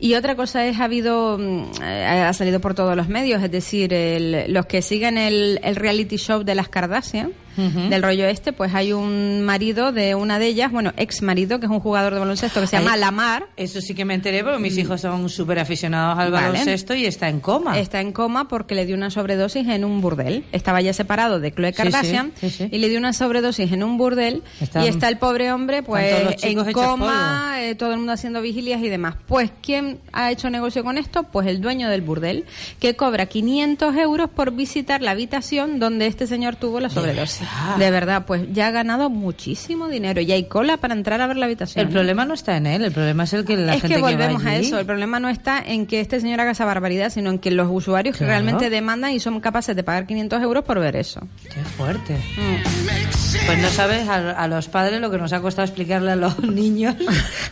y 0.00 0.14
otra 0.14 0.36
cosa 0.36 0.64
es, 0.66 0.80
ha 0.80 0.84
habido, 0.84 1.36
mm, 1.38 1.64
eh, 1.82 2.24
ha 2.28 2.32
salido 2.32 2.60
por 2.60 2.74
todos 2.74 2.96
los 2.96 3.08
medios, 3.08 3.42
es 3.42 3.50
decir, 3.50 3.92
el- 3.92 4.50
los 4.52 4.64
que 4.64 4.80
siguen 4.80 5.18
el, 5.18 5.60
el 5.62 5.76
reality 5.76 6.16
show 6.16 6.42
de 6.44 6.54
las 6.54 6.68
Kardashian, 6.70 7.32
del 7.56 8.02
rollo 8.02 8.26
este, 8.26 8.52
pues 8.52 8.74
hay 8.74 8.92
un 8.92 9.42
marido 9.42 9.92
de 9.92 10.14
una 10.14 10.38
de 10.38 10.46
ellas, 10.46 10.72
bueno, 10.72 10.92
ex 10.96 11.22
marido, 11.22 11.60
que 11.60 11.66
es 11.66 11.72
un 11.72 11.80
jugador 11.80 12.12
de 12.14 12.20
baloncesto 12.20 12.60
que 12.60 12.66
se 12.66 12.76
llama 12.78 12.94
Ay, 12.94 13.00
Lamar, 13.00 13.46
Eso 13.56 13.80
sí 13.80 13.94
que 13.94 14.04
me 14.04 14.14
enteré 14.14 14.42
porque 14.42 14.58
mis 14.58 14.76
hijos 14.78 15.00
son 15.00 15.28
súper 15.28 15.58
aficionados 15.58 16.18
al 16.18 16.28
Mm. 16.28 16.32
Vale. 16.32 16.46
baloncesto 16.48 16.94
y 16.94 17.04
está 17.06 17.28
en 17.28 17.40
coma. 17.40 17.78
Está 17.78 18.00
en 18.00 18.12
coma 18.12 18.48
porque 18.48 18.74
le 18.74 18.86
dio 18.86 18.96
una 18.96 19.10
sobredosis 19.10 19.68
en 19.68 19.84
un 19.84 20.00
burdel. 20.00 20.44
Estaba 20.52 20.80
ya 20.80 20.92
separado 20.92 21.40
de 21.40 21.52
Chloe 21.52 21.72
Kardashian 21.72 22.32
sí, 22.40 22.50
sí, 22.50 22.56
sí. 22.64 22.68
y 22.72 22.78
le 22.78 22.88
dio 22.88 22.98
una 22.98 23.12
sobredosis 23.12 23.70
en 23.72 23.82
un 23.82 23.98
burdel 23.98 24.42
y 24.82 24.86
está 24.86 25.08
el 25.08 25.18
pobre 25.18 25.52
hombre 25.52 25.82
pues 25.82 26.42
en 26.42 26.72
coma, 26.72 27.56
eh, 27.58 27.74
todo 27.74 27.90
el 27.92 27.98
mundo 27.98 28.12
haciendo 28.12 28.40
vigilias 28.40 28.80
y 28.82 28.88
demás. 28.88 29.16
Pues 29.26 29.50
¿quién 29.62 29.98
ha 30.12 30.30
hecho 30.30 30.48
negocio 30.50 30.82
con 30.84 30.96
esto? 30.98 31.24
Pues 31.24 31.46
el 31.46 31.60
dueño 31.60 31.88
del 31.88 32.00
burdel 32.02 32.44
que 32.80 32.96
cobra 32.96 33.26
500 33.26 33.96
euros 33.96 34.30
por 34.30 34.52
visitar 34.52 35.02
la 35.02 35.10
habitación 35.12 35.78
donde 35.78 36.06
este 36.06 36.26
señor 36.26 36.56
tuvo 36.56 36.80
la 36.80 36.88
sobredosis. 36.88 37.41
De 37.78 37.90
verdad, 37.90 38.24
pues 38.26 38.42
ya 38.52 38.68
ha 38.68 38.70
ganado 38.70 39.10
muchísimo 39.10 39.88
dinero 39.88 40.20
y 40.20 40.30
hay 40.32 40.44
cola 40.44 40.76
para 40.76 40.94
entrar 40.94 41.20
a 41.20 41.26
ver 41.26 41.36
la 41.36 41.46
habitación. 41.46 41.86
El 41.86 41.92
problema 41.92 42.24
no 42.24 42.34
está 42.34 42.56
en 42.56 42.66
él, 42.66 42.84
el 42.84 42.92
problema 42.92 43.24
es 43.24 43.32
el 43.32 43.44
que 43.44 43.56
la 43.56 43.74
es 43.74 43.80
gente 43.82 43.96
que 43.96 44.00
volvemos 44.02 44.44
va 44.44 44.50
a 44.50 44.52
allí. 44.54 44.66
eso. 44.66 44.78
El 44.78 44.86
problema 44.86 45.20
no 45.20 45.28
está 45.28 45.60
en 45.64 45.86
que 45.86 46.00
este 46.00 46.20
señor 46.20 46.40
haga 46.40 46.52
esa 46.52 46.64
barbaridad, 46.64 47.10
sino 47.10 47.30
en 47.30 47.38
que 47.38 47.50
los 47.50 47.68
usuarios 47.70 48.16
que 48.16 48.24
Claro. 48.24 48.32
realmente 48.42 48.70
demandan 48.70 49.12
y 49.12 49.20
son 49.20 49.40
capaces 49.40 49.74
de 49.76 49.82
pagar 49.82 50.06
500 50.06 50.42
euros 50.42 50.64
por 50.64 50.78
ver 50.80 50.96
eso. 50.96 51.20
Qué 51.52 51.60
fuerte. 51.76 52.14
Mm. 52.14 53.46
Pues 53.46 53.58
no 53.60 53.68
sabes 53.70 54.08
a, 54.08 54.30
a 54.32 54.46
los 54.48 54.68
padres 54.68 55.00
lo 55.00 55.10
que 55.10 55.18
nos 55.18 55.32
ha 55.32 55.40
costado 55.40 55.66
explicarle 55.66 56.12
a 56.12 56.16
los 56.16 56.38
niños. 56.42 56.94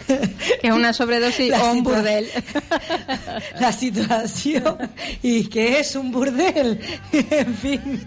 Que 0.06 0.68
es 0.68 0.73
una 0.73 0.92
sobredosis 0.92 1.49
La 1.50 1.64
o 1.64 1.73
un 1.73 1.82
burdel. 1.82 2.26
La 3.61 3.73
situación 3.73 4.76
y 5.23 5.44
que 5.49 5.80
es 5.80 5.97
un 5.97 6.12
burdel. 6.12 6.80
En 7.30 7.54
fin, 7.54 8.06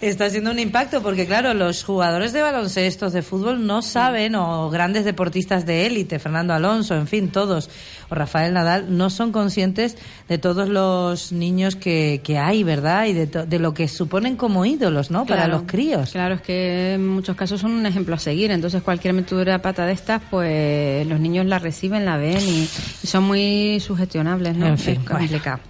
está 0.00 0.28
siendo 0.30 0.50
un 0.50 0.58
impacto 0.68 1.02
porque, 1.02 1.26
claro, 1.26 1.54
los 1.54 1.82
jugadores 1.82 2.32
de 2.32 2.42
baloncesto, 2.42 3.10
de 3.10 3.22
fútbol, 3.22 3.66
no 3.66 3.82
saben, 3.82 4.34
o 4.34 4.70
grandes 4.70 5.04
deportistas 5.04 5.64
de 5.66 5.86
élite, 5.86 6.18
Fernando 6.18 6.52
Alonso, 6.52 6.94
en 6.94 7.06
fin, 7.06 7.30
todos, 7.30 7.70
o 8.10 8.14
Rafael 8.14 8.52
Nadal, 8.52 8.96
no 8.96 9.08
son 9.10 9.32
conscientes 9.32 9.96
de 10.28 10.38
todos 10.38 10.68
los 10.68 11.32
niños 11.32 11.74
que, 11.74 12.20
que 12.22 12.38
hay, 12.38 12.62
¿verdad? 12.64 13.06
Y 13.06 13.14
de, 13.14 13.26
de 13.26 13.58
lo 13.58 13.72
que 13.72 13.88
suponen 13.88 14.36
como 14.36 14.64
ídolos, 14.64 15.10
¿no? 15.10 15.24
Para 15.24 15.48
los 15.48 15.62
críos. 15.62 16.10
Claro, 16.12 16.34
es 16.34 16.42
que 16.42 16.94
en 16.94 17.08
muchos 17.08 17.34
casos 17.34 17.60
son 17.60 17.72
un 17.72 17.86
ejemplo 17.86 18.14
a 18.14 18.18
seguir. 18.18 18.50
Entonces, 18.50 18.82
cualquier 18.82 19.14
metedura 19.14 19.52
de 19.52 19.58
pata 19.60 19.86
de 19.86 19.92
estas, 19.92 20.22
pues 20.30 21.06
los 21.06 21.18
niños 21.18 21.46
la 21.46 21.58
reciben, 21.58 22.04
la 22.04 22.16
ven 22.18 22.46
y, 22.46 22.68
son 23.06 23.24
muy 23.24 23.80
sugestionables, 23.80 24.54
¿no? 24.56 24.66
En 24.66 24.78
fin, 24.78 25.00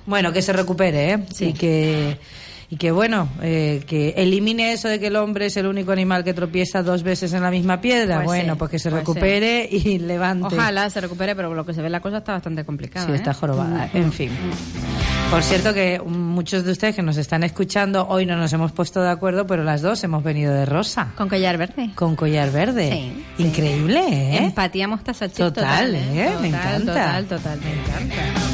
bueno, 0.06 0.32
que 0.32 0.42
se 0.42 0.52
recupere, 0.52 1.12
¿eh? 1.12 1.26
Sí. 1.32 1.46
Y 1.46 1.52
que 1.52 2.18
y 2.70 2.76
que 2.76 2.90
bueno, 2.90 3.28
eh, 3.40 3.82
que 3.86 4.10
elimine 4.16 4.72
eso 4.72 4.88
de 4.88 5.00
que 5.00 5.06
el 5.06 5.16
hombre 5.16 5.46
es 5.46 5.56
el 5.56 5.66
único 5.66 5.90
animal 5.92 6.22
que 6.22 6.34
tropieza 6.34 6.82
dos 6.82 7.02
veces 7.02 7.32
en 7.32 7.42
la 7.42 7.50
misma 7.50 7.80
piedra. 7.80 8.16
Pues 8.16 8.26
bueno, 8.26 8.56
pues 8.56 8.70
que 8.70 8.78
se 8.78 8.90
recupere 8.90 9.66
y 9.70 9.98
levante. 9.98 10.54
Ojalá 10.54 10.90
se 10.90 11.00
recupere, 11.00 11.34
pero 11.34 11.54
lo 11.54 11.64
que 11.64 11.72
se 11.72 11.80
ve 11.80 11.88
la 11.88 12.00
cosa 12.00 12.18
está 12.18 12.32
bastante 12.32 12.64
complicada. 12.64 13.06
Sí, 13.06 13.12
está 13.12 13.30
¿eh? 13.30 13.34
jorobada. 13.34 13.88
Mm. 13.92 13.96
En 13.96 14.12
fin. 14.12 14.30
Por 15.30 15.42
cierto 15.42 15.72
que 15.72 16.00
muchos 16.00 16.64
de 16.64 16.72
ustedes 16.72 16.94
que 16.94 17.02
nos 17.02 17.16
están 17.16 17.42
escuchando, 17.42 18.06
hoy 18.08 18.26
no 18.26 18.36
nos 18.36 18.52
hemos 18.52 18.72
puesto 18.72 19.02
de 19.02 19.10
acuerdo, 19.10 19.46
pero 19.46 19.64
las 19.64 19.80
dos 19.80 20.04
hemos 20.04 20.22
venido 20.22 20.52
de 20.52 20.66
rosa. 20.66 21.12
Con 21.16 21.28
collar 21.28 21.56
verde. 21.56 21.90
Con 21.94 22.16
collar 22.16 22.50
verde. 22.50 22.90
Sí. 22.92 23.42
Increíble, 23.42 24.00
¿eh? 24.08 24.44
Empatía 24.44 24.88
mostaza 24.88 25.28
Total, 25.28 25.52
total, 25.52 25.94
¿eh? 25.94 26.32
me 26.40 26.48
encanta. 26.48 26.92
Total, 26.92 27.24
total, 27.26 27.60
me 27.60 27.72
encanta. 27.72 28.47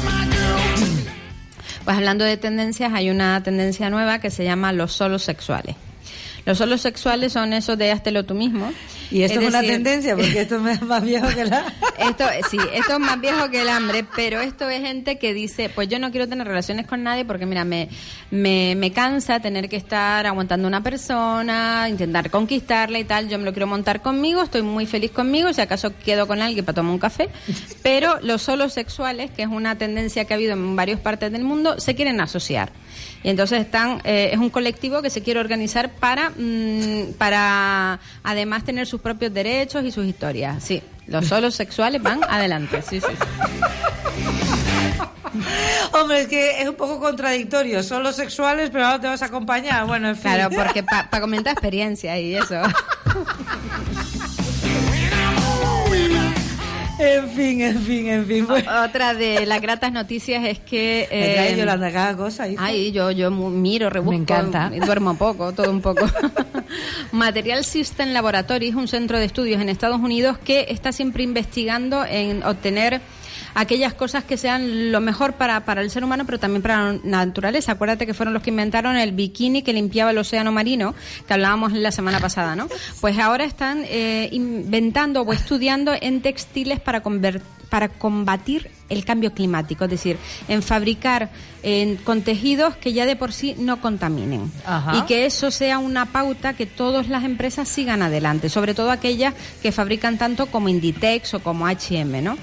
Pues 1.85 1.97
hablando 1.97 2.25
de 2.25 2.35
tendencias, 2.35 2.91
hay 2.93 3.11
una 3.11 3.41
tendencia 3.43 3.91
nueva 3.91 4.17
que 4.17 4.31
se 4.31 4.43
llama 4.43 4.73
los 4.73 4.91
solos 4.91 5.21
sexuales. 5.21 5.75
Los 6.45 6.59
solos 6.59 6.81
sexuales 6.81 7.33
son 7.33 7.53
esos 7.53 7.77
de 7.77 7.91
háztelo 7.91 8.23
tú 8.23 8.35
mismo. 8.35 8.71
Y 9.11 9.23
esto 9.23 9.39
es, 9.39 9.47
una 9.47 9.61
tendencia, 9.61 10.15
porque 10.15 10.41
esto 10.41 10.67
es 10.67 10.81
más 10.81 11.03
viejo 11.03 11.27
que 11.27 11.45
la... 11.45 11.73
esto, 11.99 12.25
sí, 12.49 12.57
esto 12.73 12.93
es 12.93 12.99
más 12.99 13.19
viejo 13.19 13.49
que 13.49 13.61
el 13.61 13.69
hambre, 13.69 14.05
pero 14.15 14.41
esto 14.41 14.69
es 14.69 14.81
gente 14.81 15.17
que 15.17 15.33
dice, 15.33 15.69
pues 15.69 15.87
yo 15.89 15.99
no 15.99 16.11
quiero 16.11 16.27
tener 16.27 16.47
relaciones 16.47 16.87
con 16.87 17.03
nadie 17.03 17.25
porque, 17.25 17.45
mira, 17.45 17.65
me, 17.65 17.89
me, 18.31 18.75
me 18.75 18.91
cansa 18.91 19.39
tener 19.39 19.69
que 19.69 19.75
estar 19.75 20.25
aguantando 20.25 20.67
a 20.67 20.69
una 20.69 20.81
persona, 20.81 21.87
intentar 21.89 22.29
conquistarla 22.29 22.99
y 22.99 23.03
tal, 23.03 23.29
yo 23.29 23.37
me 23.37 23.45
lo 23.45 23.53
quiero 23.53 23.67
montar 23.67 24.01
conmigo, 24.01 24.41
estoy 24.41 24.61
muy 24.63 24.85
feliz 24.85 25.11
conmigo, 25.11 25.53
si 25.53 25.61
acaso 25.61 25.93
quedo 26.03 26.27
con 26.27 26.41
alguien 26.41 26.65
para 26.65 26.75
tomar 26.75 26.91
un 26.91 26.99
café, 26.99 27.29
pero 27.83 28.19
los 28.21 28.41
solos 28.41 28.73
sexuales, 28.73 29.31
que 29.31 29.43
es 29.43 29.49
una 29.49 29.77
tendencia 29.77 30.25
que 30.25 30.33
ha 30.33 30.37
habido 30.37 30.53
en 30.53 30.75
varias 30.75 30.99
partes 30.99 31.31
del 31.31 31.43
mundo, 31.43 31.79
se 31.79 31.95
quieren 31.95 32.21
asociar. 32.21 32.71
Y 33.23 33.29
entonces 33.29 33.61
están, 33.61 34.01
eh, 34.03 34.29
es 34.33 34.39
un 34.39 34.49
colectivo 34.49 35.01
que 35.01 35.09
se 35.09 35.21
quiere 35.21 35.39
organizar 35.39 35.91
para, 35.91 36.31
mm, 36.31 37.13
para 37.17 37.99
además 38.23 38.63
tener 38.63 38.87
sus 38.87 39.01
propios 39.01 39.33
derechos 39.33 39.83
y 39.83 39.91
sus 39.91 40.05
historias. 40.05 40.63
Sí, 40.63 40.81
los 41.07 41.27
solos 41.27 41.55
sexuales 41.55 42.01
van 42.01 42.23
adelante. 42.23 42.81
Sí, 42.81 42.99
sí. 42.99 43.07
Hombre, 45.93 46.21
es 46.21 46.27
que 46.27 46.61
es 46.61 46.69
un 46.69 46.75
poco 46.75 46.99
contradictorio. 46.99 47.83
Son 47.83 48.13
sexuales, 48.13 48.69
pero 48.71 48.85
ahora 48.85 49.01
te 49.01 49.07
vas 49.07 49.21
a 49.21 49.25
acompañar. 49.25 49.85
Bueno, 49.85 50.09
en 50.09 50.15
fin. 50.15 50.31
Claro, 50.31 50.55
porque 50.55 50.83
para 50.83 51.21
comentar 51.21 51.53
experiencia 51.53 52.17
y 52.19 52.35
eso. 52.35 52.55
fin, 57.35 57.61
en 57.61 57.79
fin, 57.79 58.07
en 58.07 58.25
fin. 58.25 58.47
Otra 58.83 59.13
de 59.13 59.45
las 59.45 59.61
gratas 59.61 59.91
noticias 59.91 60.43
es 60.45 60.59
que... 60.59 61.07
Eh, 61.11 61.55
Yolanda, 61.57 61.91
cada 61.91 62.15
cosa. 62.15 62.45
Ay, 62.57 62.91
yo, 62.91 63.11
yo 63.11 63.29
miro, 63.31 63.89
rebusco. 63.89 64.11
Me 64.11 64.17
encanta. 64.17 64.71
Duermo 64.85 65.17
poco, 65.17 65.51
todo 65.53 65.69
un 65.69 65.81
poco. 65.81 66.05
Material 67.11 67.63
System 67.63 68.09
Laboratory 68.09 68.69
es 68.69 68.75
un 68.75 68.87
centro 68.87 69.19
de 69.19 69.25
estudios 69.25 69.61
en 69.61 69.69
Estados 69.69 69.99
Unidos 69.99 70.37
que 70.37 70.67
está 70.69 70.91
siempre 70.91 71.23
investigando 71.23 72.05
en 72.05 72.43
obtener 72.43 73.01
aquellas 73.55 73.93
cosas 73.93 74.23
que 74.23 74.37
sean 74.37 74.91
lo 74.91 75.01
mejor 75.01 75.33
para, 75.33 75.65
para 75.65 75.81
el 75.81 75.89
ser 75.89 76.03
humano, 76.03 76.25
pero 76.25 76.37
también 76.37 76.61
para 76.61 76.93
la 76.93 77.25
naturaleza. 77.25 77.71
Acuérdate 77.71 78.05
que 78.05 78.13
fueron 78.13 78.33
los 78.33 78.43
que 78.43 78.51
inventaron 78.51 78.97
el 78.97 79.13
bikini 79.13 79.63
que 79.63 79.73
limpiaba 79.73 80.11
el 80.11 80.17
océano 80.17 80.51
marino, 80.51 80.93
que 81.27 81.33
hablábamos 81.33 81.73
la 81.73 81.91
semana 81.91 82.19
pasada, 82.19 82.55
¿no? 82.55 82.67
Pues 83.01 83.17
ahora 83.17 83.45
están 83.45 83.83
eh, 83.85 84.29
inventando 84.31 85.21
o 85.21 85.33
estudiando 85.33 85.93
en 85.99 86.21
textiles 86.21 86.79
para 86.79 87.01
para 87.69 87.89
combatir 87.89 88.69
el 88.89 89.05
cambio 89.05 89.33
climático, 89.33 89.85
es 89.85 89.89
decir, 89.89 90.17
en 90.47 90.61
fabricar 90.61 91.29
con 92.03 92.21
tejidos 92.21 92.75
que 92.75 92.93
ya 92.93 93.07
de 93.07 93.15
por 93.15 93.33
sí 93.33 93.55
no 93.57 93.81
contaminen. 93.81 94.51
Y 94.93 95.01
que 95.07 95.25
eso 95.25 95.49
sea 95.49 95.79
una 95.79 96.05
pauta 96.05 96.53
que 96.53 96.67
todas 96.67 97.07
las 97.09 97.23
empresas 97.23 97.67
sigan 97.67 98.03
adelante, 98.03 98.49
sobre 98.49 98.75
todo 98.75 98.91
aquellas 98.91 99.33
que 99.63 99.71
fabrican 99.71 100.19
tanto 100.19 100.45
como 100.45 100.69
Inditex 100.69 101.33
o 101.33 101.39
como 101.39 101.65
H&M, 101.65 102.21
¿no? 102.21 102.37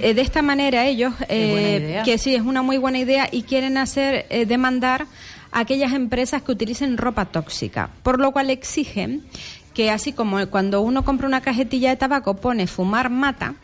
Eh, 0.00 0.14
de 0.14 0.22
esta 0.22 0.40
manera 0.40 0.86
ellos, 0.86 1.12
eh, 1.28 2.00
que 2.04 2.16
sí, 2.16 2.34
es 2.34 2.42
una 2.42 2.62
muy 2.62 2.78
buena 2.78 2.98
idea 2.98 3.28
y 3.30 3.42
quieren 3.42 3.76
hacer, 3.76 4.26
eh, 4.30 4.46
demandar 4.46 5.06
a 5.52 5.60
aquellas 5.60 5.92
empresas 5.92 6.42
que 6.42 6.52
utilicen 6.52 6.96
ropa 6.96 7.26
tóxica, 7.26 7.90
por 8.02 8.18
lo 8.18 8.32
cual 8.32 8.50
exigen 8.50 9.22
que 9.74 9.90
así 9.90 10.12
como 10.12 10.46
cuando 10.48 10.80
uno 10.80 11.04
compra 11.04 11.26
una 11.26 11.40
cajetilla 11.40 11.90
de 11.90 11.96
tabaco 11.96 12.34
pone 12.36 12.66
fumar 12.66 13.10
mata, 13.10 13.56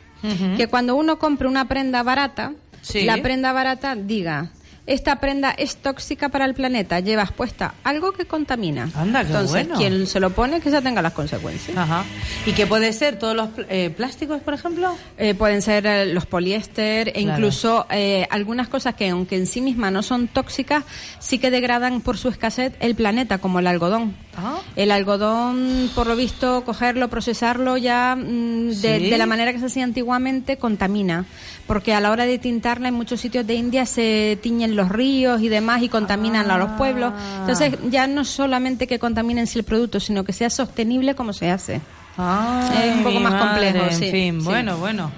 que 0.57 0.67
cuando 0.69 0.95
uno 0.97 1.19
compre 1.19 1.49
una 1.49 1.67
prenda 1.67 2.03
barata, 2.03 2.53
la 2.95 3.23
prenda 3.23 3.53
barata 3.53 3.95
diga 3.95 4.51
esta 4.91 5.21
prenda 5.21 5.53
es 5.53 5.77
tóxica 5.77 6.31
para 6.31 6.45
el 6.45 6.55
planeta, 6.55 6.99
llevas 6.99 7.31
puesta 7.31 7.75
algo 7.85 8.11
que 8.11 8.25
contamina. 8.25 8.91
Anda, 8.97 9.21
Entonces, 9.21 9.69
quien 9.77 10.09
se 10.09 10.19
lo 10.19 10.31
pone, 10.31 10.61
que 10.61 10.69
se 10.69 10.83
tenga 10.83 11.01
las 11.01 11.13
consecuencias. 11.13 11.77
Ajá. 11.77 12.05
¿Y 12.45 12.53
qué 12.53 12.67
puede 12.67 12.93
ser? 12.93 13.17
¿Todos 13.17 13.37
los 13.37 13.51
eh, 13.69 13.91
plásticos, 13.97 14.41
por 14.41 14.53
ejemplo? 14.53 14.97
Eh, 15.17 15.35
pueden 15.35 15.63
ser 15.63 15.87
eh, 15.87 16.07
los 16.07 16.27
poliéster 16.27 17.13
e 17.15 17.21
incluso 17.21 17.87
algunas 18.31 18.67
cosas 18.67 18.97
que, 18.97 19.11
aunque 19.11 19.37
en 19.37 19.47
sí 19.47 19.61
mismas 19.61 19.93
no 19.93 20.03
son 20.03 20.27
tóxicas, 20.27 20.83
sí 21.21 21.39
que 21.39 21.53
degradan 21.53 22.01
por 22.01 22.19
su 22.19 22.29
escasez 22.29 22.73
el 22.81 22.97
planeta, 22.97 23.39
como 23.39 23.61
el 23.61 23.69
algodón. 23.69 24.17
Ah. 24.37 24.61
El 24.77 24.91
algodón, 24.91 25.91
por 25.95 26.07
lo 26.07 26.17
visto, 26.17 26.65
cogerlo, 26.65 27.09
procesarlo 27.09 27.77
ya 27.77 28.17
mm, 28.17 28.71
de, 28.81 29.19
la 29.19 29.27
manera 29.27 29.53
que 29.53 29.59
se 29.59 29.67
hacía 29.67 29.85
antiguamente, 29.85 30.57
contamina. 30.57 31.27
Porque 31.71 31.95
a 31.95 32.01
la 32.01 32.11
hora 32.11 32.27
de 32.27 32.37
tintarla 32.41 32.89
en 32.89 32.95
muchos 32.95 33.21
sitios 33.21 33.47
de 33.47 33.55
India 33.55 33.87
se 33.87 34.37
tiñen 34.43 34.75
los 34.75 34.89
ríos 34.89 35.41
y 35.41 35.49
demás 35.49 35.85
y 35.85 35.89
contaminan 35.89 36.51
a 36.51 36.59
los 36.59 36.71
pueblos. 36.71 37.13
Entonces 37.43 37.79
ya 37.89 38.09
no 38.09 38.25
solamente 38.25 38.89
que 38.89 38.99
contaminen 38.99 39.47
el 39.55 39.63
producto, 39.63 40.01
sino 40.01 40.25
que 40.25 40.33
sea 40.33 40.51
sostenible 40.51 41.15
como 41.15 41.33
se 41.33 41.49
hace. 41.49 41.77
es 41.77 42.97
un 42.97 43.05
poco 43.05 43.21
más 43.21 43.41
complejo. 43.41 43.85
En 43.89 44.11
fin, 44.11 44.43
bueno, 44.43 44.79
bueno. 44.79 45.13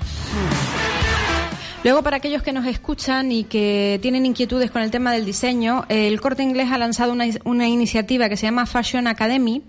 Luego, 1.84 2.04
para 2.04 2.18
aquellos 2.18 2.44
que 2.44 2.52
nos 2.52 2.66
escuchan 2.66 3.32
y 3.32 3.42
que 3.42 3.98
tienen 4.00 4.24
inquietudes 4.24 4.70
con 4.70 4.82
el 4.82 4.92
tema 4.92 5.10
del 5.12 5.24
diseño, 5.24 5.84
el 5.88 6.20
Corte 6.20 6.44
Inglés 6.44 6.70
ha 6.70 6.78
lanzado 6.78 7.10
una, 7.12 7.24
una 7.42 7.66
iniciativa 7.66 8.28
que 8.28 8.36
se 8.36 8.46
llama 8.46 8.66
Fashion 8.66 9.08
Academy, 9.08 9.64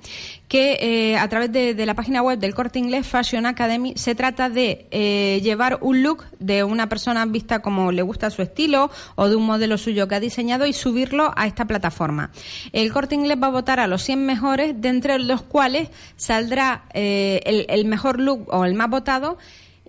que 0.47 0.77
eh, 0.79 1.17
a 1.17 1.27
través 1.27 1.51
de, 1.51 1.73
la 1.87 1.95
página 1.95 2.21
web 2.21 2.37
del 2.37 2.53
Corte 2.53 2.77
Inglés 2.77 3.07
Fashion 3.07 3.47
Academy 3.47 3.93
se 3.95 4.13
trata 4.13 4.47
de 4.47 4.85
eh, 4.91 5.41
llevar 5.41 5.79
un 5.81 6.03
look 6.03 6.25
de 6.37 6.63
una 6.63 6.87
persona 6.87 7.25
vista 7.25 7.63
como 7.63 7.91
le 7.91 8.03
gusta 8.03 8.29
su 8.29 8.43
estilo 8.43 8.91
o 9.15 9.27
de 9.27 9.35
un 9.35 9.47
modelo 9.47 9.79
suyo 9.79 10.07
que 10.07 10.13
ha 10.13 10.19
diseñado 10.19 10.67
y 10.67 10.73
subirlo 10.73 11.33
a 11.35 11.47
esta 11.47 11.65
plataforma. 11.65 12.29
El 12.73 12.93
Corte 12.93 13.15
Inglés 13.15 13.39
va 13.41 13.47
a 13.47 13.51
votar 13.51 13.79
a 13.79 13.87
los 13.87 14.03
100 14.03 14.23
mejores, 14.23 14.79
de 14.79 14.89
entre 14.89 15.17
los 15.17 15.41
cuales 15.41 15.89
saldrá 16.15 16.83
eh, 16.93 17.41
el, 17.45 17.65
el 17.69 17.85
mejor 17.85 18.19
look 18.19 18.53
o 18.53 18.65
el 18.65 18.75
más 18.75 18.91
votado 18.91 19.39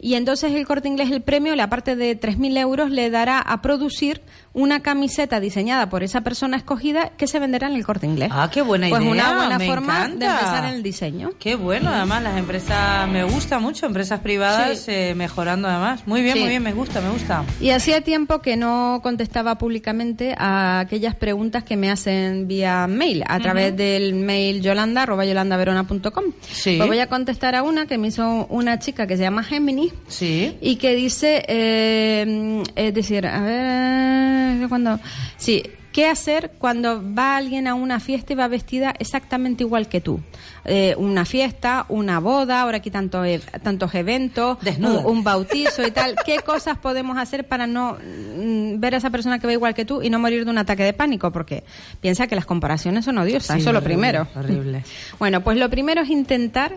y 0.01 0.15
entonces 0.15 0.53
el 0.53 0.67
corte 0.67 0.89
inglés, 0.89 1.11
el 1.11 1.23
premio, 1.23 1.55
la 1.57 1.71
parte 1.71 1.97
de 1.97 2.19
3.000 2.19 2.59
euros, 2.59 2.91
le 2.91 3.11
dará 3.11 3.39
a 3.39 3.63
producir 3.63 4.21
una 4.55 4.81
camiseta 4.81 5.41
diseñada 5.41 5.89
por 5.89 6.05
esa 6.05 6.21
persona 6.23 6.57
escogida 6.57 7.11
que 7.17 7.27
se 7.27 7.41
venderá 7.41 7.67
en 7.67 7.75
el 7.75 7.85
corte 7.85 8.07
inglés. 8.07 8.31
Ah, 8.33 8.49
qué 8.53 8.63
buena 8.63 8.89
pues 8.89 9.03
idea. 9.03 9.13
Pues 9.13 9.23
una 9.23 9.37
buena 9.37 9.61
forma 9.61 10.09
de 10.09 10.27
empezar 10.27 10.65
en 10.65 10.75
el 10.75 10.83
diseño. 10.83 11.33
Qué 11.41 11.57
bueno, 11.57 11.91
además 11.91 12.23
las 12.23 12.39
empresas, 12.39 13.09
me 13.09 13.25
gusta 13.25 13.59
mucho, 13.59 13.87
empresas 13.87 14.21
privadas 14.21 14.87
eh, 14.89 15.15
mejorando 15.17 15.69
además. 15.69 16.07
Muy 16.07 16.23
bien, 16.23 16.39
muy 16.39 16.49
bien, 16.49 16.63
me 16.63 16.73
gusta, 16.73 17.01
me 17.01 17.11
gusta. 17.11 17.45
Y 17.61 17.71
hacía 17.71 18.03
tiempo 18.03 18.41
que 18.41 18.57
no 18.57 19.01
contestaba 19.03 19.59
públicamente 19.59 20.35
a 20.39 20.79
aquellas 20.79 21.17
preguntas 21.17 21.65
que 21.65 21.77
me 21.77 21.91
hacen 21.91 22.47
vía 22.47 22.87
mail, 22.87 23.25
a 23.27 23.41
través 23.41 23.77
del 23.77 24.15
mail 24.15 24.63
yolanda, 24.63 25.03
arroba 25.03 25.25
yolandaverona.com. 25.25 26.25
Sí. 26.49 26.77
Pues 26.77 26.89
voy 26.89 27.01
a 27.01 27.09
contestar 27.09 27.57
a 27.57 27.65
una 27.65 27.87
que 27.87 27.99
me 27.99 28.09
hizo 28.09 28.47
una 28.51 28.79
chica 28.79 29.09
que 29.09 29.17
se 29.17 29.25
llama 29.25 29.43
Gemini. 29.43 29.93
Sí. 30.07 30.57
Y 30.61 30.77
que 30.77 30.95
dice, 30.95 31.45
eh, 31.49 32.63
es 32.77 32.95
decir, 32.95 33.27
a 33.27 33.41
ver 33.41 34.44
cuando... 34.69 34.99
Sí, 35.37 35.63
¿Qué 35.93 36.09
hacer 36.09 36.51
cuando 36.59 37.01
va 37.15 37.37
alguien 37.37 37.69
a 37.69 37.75
una 37.75 38.01
fiesta 38.01 38.33
y 38.33 38.37
va 38.37 38.49
vestida 38.49 38.93
exactamente 38.99 39.63
igual 39.63 39.89
que 39.89 40.01
tú? 40.01 40.19
Eh, 40.65 40.97
una 40.99 41.25
fiesta, 41.25 41.87
una 41.89 42.19
boda, 42.19 42.63
ahora 42.63 42.79
aquí 42.79 42.91
tanto, 42.91 43.25
e- 43.25 43.39
tantos 43.63 43.95
eventos, 43.95 44.59
un, 44.81 44.87
un 45.07 45.23
bautizo 45.23 45.87
y 45.87 45.93
tal. 45.93 46.17
¿Qué 46.27 46.41
cosas 46.41 46.79
podemos 46.79 47.17
hacer 47.17 47.47
para 47.47 47.69
no 47.69 47.93
mm, 47.93 48.81
ver 48.81 48.95
a 48.95 48.99
esa 48.99 49.11
persona 49.11 49.39
que 49.39 49.47
va 49.47 49.53
igual 49.53 49.73
que 49.73 49.85
tú 49.85 50.03
y 50.03 50.11
no 50.11 50.19
morir 50.19 50.45
de 50.45 50.51
un 50.51 50.59
ataque 50.59 50.83
de 50.83 50.95
pánico? 50.95 51.31
Porque 51.31 51.63
piensa 52.01 52.27
que 52.27 52.35
las 52.35 52.45
comparaciones 52.45 53.05
son 53.05 53.17
odiosas, 53.19 53.55
Sí, 53.55 53.61
eso 53.61 53.71
es 53.71 53.75
lo 53.75 53.83
primero. 53.85 54.27
horrible. 54.35 54.83
Bueno, 55.21 55.43
pues 55.43 55.59
lo 55.59 55.71
primero 55.71 56.03
es 56.03 56.11
intentar 56.11 56.73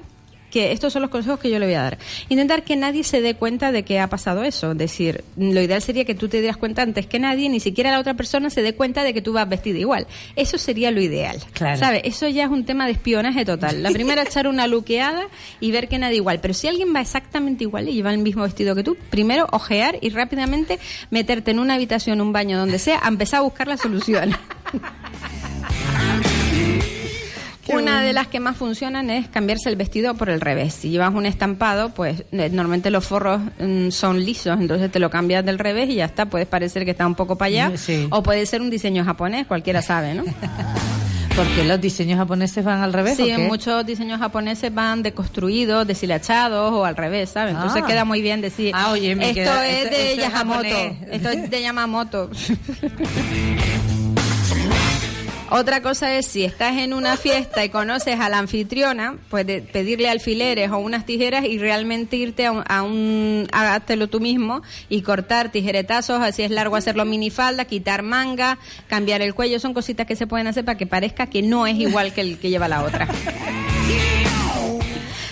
que 0.52 0.72
estos 0.72 0.94
son 0.94 1.02
los 1.02 1.12
consejos 1.12 1.40
que 1.40 1.50
yo 1.50 1.60
le 1.60 1.66
voy 1.66 1.76
a 1.76 1.84
dar. 1.84 1.98
Intentar 2.30 2.64
que 2.64 2.76
nadie 2.76 3.04
se 3.04 3.22
dé 3.22 3.36
cuenta 3.36 3.72
de 3.72 3.84
que 3.84 4.00
ha 4.00 4.08
pasado 4.08 4.44
eso. 4.44 4.72
Es 4.72 4.78
decir, 4.78 5.24
lo 5.38 5.62
ideal 5.62 5.82
sería 5.82 6.06
que 6.06 6.16
tú 6.16 6.28
te 6.28 6.40
dieras 6.40 6.58
cuenta 6.58 6.82
antes 6.82 7.08
que 7.08 7.20
nadie, 7.20 7.50
ni 7.50 7.60
siquiera 7.60 7.92
la 7.92 8.00
otra 8.00 8.14
persona 8.14 8.50
se 8.50 8.62
dé 8.62 8.76
cuenta 8.76 9.04
de 9.04 9.14
que 9.14 9.22
tú 9.22 9.34
vas 9.34 9.48
vestida 9.48 9.78
igual. 9.78 10.08
Eso 10.36 10.58
sería 10.58 10.92
lo 10.92 11.02
ideal. 11.02 11.38
Claro. 11.54 11.78
¿Sabes? 11.78 12.02
Eso 12.06 12.28
ya 12.28 12.46
es 12.46 12.50
un 12.50 12.66
tema 12.66 12.86
de 12.86 12.94
espionaje 12.94 13.46
total. 13.46 13.84
La 13.84 13.92
primera 13.92 14.24
echar 14.24 14.48
una 14.48 14.68
luqueada 14.68 15.28
y 15.60 15.72
ver 15.72 15.88
que 15.88 15.98
nadie 15.98 16.18
igual. 16.18 16.40
Pero 16.40 16.54
si 16.54 16.68
alguien 16.68 16.94
va 16.96 17.02
exactamente 17.02 17.64
igual 17.64 17.90
y 17.90 17.94
lleva 17.94 18.12
el 18.12 18.20
mismo 18.20 18.44
vestido 18.44 18.76
que 18.76 18.84
tú, 18.84 18.98
primero 19.10 19.48
ojear 19.52 19.98
y 20.02 20.10
rápidamente 20.10 20.80
meterte 21.10 21.52
en 21.52 21.60
una 21.60 21.76
habitación, 21.76 22.22
un 22.22 22.34
baño, 22.34 22.58
donde 22.58 22.80
sea, 22.80 23.00
a 23.04 23.08
empezar 23.08 23.40
a 23.40 23.42
buscar 23.42 23.68
la 23.68 23.78
solución. 23.78 24.36
Una 27.70 28.02
de 28.02 28.14
las 28.14 28.28
que 28.28 28.40
más 28.40 28.56
funcionan 28.58 29.10
es 29.10 29.28
cambiarse 29.28 29.70
el 29.70 29.76
vestido 29.76 30.16
por 30.16 30.30
el 30.30 30.42
revés. 30.42 30.74
Si 30.74 30.90
llevas 30.90 31.14
un 31.14 31.26
estampado, 31.26 31.90
pues 31.90 32.24
eh, 32.32 32.50
normalmente 32.52 32.90
los 32.92 33.06
forros 33.06 33.42
mm, 33.60 33.90
son 33.90 34.24
lisos, 34.24 34.60
entonces 34.60 34.92
te 34.92 35.00
lo 35.00 35.10
cambias 35.10 35.46
del 35.46 35.60
revés 35.60 35.90
y 35.90 35.96
ya 35.96 36.06
está. 36.06 36.26
Puedes 36.28 36.48
parecer 36.48 36.86
que 36.86 36.92
está 36.92 37.06
un 37.08 37.16
poco 37.16 37.38
para 37.38 37.48
allá, 37.48 37.72
Sí. 37.78 38.08
o 38.10 38.24
puede 38.24 38.46
ser 38.46 38.62
un 38.62 38.70
diseño 38.70 39.04
japonés, 39.06 39.48
cualquiera 39.48 39.82
sabe, 39.82 40.14
¿no? 40.14 40.24
Porque 41.36 41.64
los 41.66 41.80
diseños 41.80 42.18
japoneses 42.18 42.66
van 42.66 42.82
al 42.82 42.94
revés. 42.94 43.16
Sí, 43.16 43.32
¿o 43.32 43.36
qué? 43.36 43.38
muchos 43.38 43.86
diseños 43.86 44.20
japoneses 44.20 44.74
van 44.74 45.04
deconstruidos, 45.04 45.86
deshilachados 45.86 46.74
o 46.74 46.84
al 46.84 46.96
revés, 46.96 47.30
¿sabes? 47.30 47.54
Entonces 47.54 47.84
Ah. 47.84 47.88
queda 47.88 48.06
muy 48.06 48.24
bien 48.24 48.42
decir, 48.42 48.72
Ah, 48.74 48.90
oye, 48.92 49.16
me 49.16 49.26
esto 49.30 49.36
queda- 49.42 49.68
es 49.68 49.76
esto- 49.86 49.90
de 49.96 50.12
esto 50.14 50.22
es 50.24 50.28
Yamamoto, 50.32 50.64
japonés. 50.70 50.94
esto 51.12 51.30
es 51.30 51.50
de 51.52 51.62
Yamamoto. 51.62 52.30
Otra 55.50 55.82
cosa 55.82 56.14
es 56.18 56.28
si 56.28 56.44
estás 56.44 56.78
en 56.78 56.94
una 56.94 57.16
fiesta 57.16 57.64
y 57.64 57.70
conoces 57.70 58.20
a 58.20 58.28
la 58.28 58.38
anfitriona, 58.38 59.16
pues 59.30 59.46
pedirle 59.46 60.10
alfileres 60.10 60.72
o 60.72 60.78
unas 60.78 61.06
tijeras 61.06 61.46
y 61.46 61.58
realmente 61.58 62.18
irte 62.18 62.46
a 62.46 62.52
un, 62.52 62.64
a 62.68 62.84
un 62.84 63.48
tú 64.10 64.20
mismo 64.20 64.62
y 64.90 65.04
cortar 65.04 65.50
tijeretazos, 65.50 66.22
así 66.22 66.44
es 66.44 66.52
largo 66.52 66.76
hacerlo 66.76 67.06
minifalda, 67.06 67.64
quitar 67.64 68.04
manga, 68.04 68.58
cambiar 68.88 69.22
el 69.22 69.34
cuello, 69.34 69.60
son 69.60 69.74
cositas 69.74 70.06
que 70.06 70.18
se 70.18 70.28
pueden 70.28 70.48
hacer 70.48 70.66
para 70.66 70.78
que 70.78 70.86
parezca 70.86 71.28
que 71.28 71.42
no 71.42 71.66
es 71.66 71.76
igual 71.76 72.14
que 72.14 72.22
el 72.22 72.40
que 72.40 72.50
lleva 72.50 72.68
la 72.68 72.84
otra. 72.84 73.08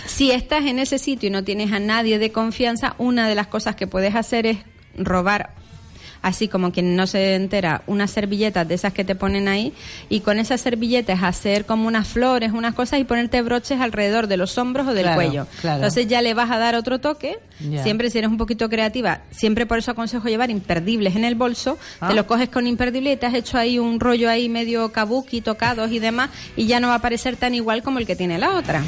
Si 0.06 0.32
estás 0.32 0.64
en 0.64 0.80
ese 0.80 0.98
sitio 0.98 1.28
y 1.28 1.32
no 1.32 1.44
tienes 1.44 1.74
a 1.74 1.80
nadie 1.80 2.20
de 2.20 2.32
confianza, 2.32 2.96
una 2.98 3.28
de 3.28 3.36
las 3.36 3.48
cosas 3.48 3.76
que 3.76 3.86
puedes 3.86 4.16
hacer 4.16 4.46
es 4.46 4.60
robar 4.98 5.65
así 6.26 6.48
como 6.48 6.72
quien 6.72 6.96
no 6.96 7.06
se 7.06 7.36
entera, 7.36 7.84
unas 7.86 8.10
servilletas 8.10 8.68
de 8.68 8.74
esas 8.74 8.94
que 8.94 9.04
te 9.04 9.14
ponen 9.14 9.48
ahí 9.48 9.74
y 10.10 10.22
con 10.22 10.40
esas 10.40 10.60
servilletas 10.60 11.22
hacer 11.22 11.66
como 11.66 11.88
unas 11.88 12.08
flores, 12.08 12.52
unas 12.52 12.74
cosas 12.74 13.00
y 13.00 13.04
ponerte 13.04 13.44
broches 13.44 13.80
alrededor 13.80 14.26
de 14.26 14.36
los 14.36 14.58
hombros 14.58 14.88
o 14.88 14.94
del 14.96 15.04
Claro, 15.04 15.16
cuello. 15.22 15.48
claro. 15.62 15.76
Entonces 15.78 16.08
ya 16.08 16.24
le 16.24 16.34
vas 16.34 16.50
a 16.50 16.58
dar 16.58 16.74
otro 16.74 16.98
toque. 17.00 17.38
Siempre 17.84 18.10
si 18.10 18.18
eres 18.18 18.30
un 18.32 18.38
poquito 18.38 18.68
creativa, 18.70 19.22
siempre 19.30 19.68
por 19.68 19.78
eso 19.78 19.92
aconsejo 19.92 20.28
llevar 20.28 20.50
imperdibles 20.50 21.16
en 21.16 21.26
el 21.26 21.36
bolso. 21.36 21.78
Ah. 22.02 22.08
Te 22.10 22.16
lo 22.16 22.26
coges 22.26 22.50
con 22.50 22.66
imperdible 22.66 23.12
y 23.14 23.18
te 23.18 23.28
has 23.28 23.34
hecho 23.36 23.60
ahí 23.60 23.78
un 23.78 24.00
rollo 24.00 24.28
ahí 24.28 24.50
medio 24.50 24.92
kabuki, 24.92 25.42
tocados 25.42 25.92
y 25.92 26.00
demás 26.00 26.32
y 26.58 26.66
ya 26.66 26.80
no 26.80 26.88
va 26.88 26.96
a 26.96 27.00
parecer 27.02 27.38
tan 27.38 27.54
igual 27.54 27.84
como 27.84 28.00
el 28.00 28.08
que 28.08 28.16
tiene 28.16 28.40
la 28.40 28.56
otra. 28.56 28.84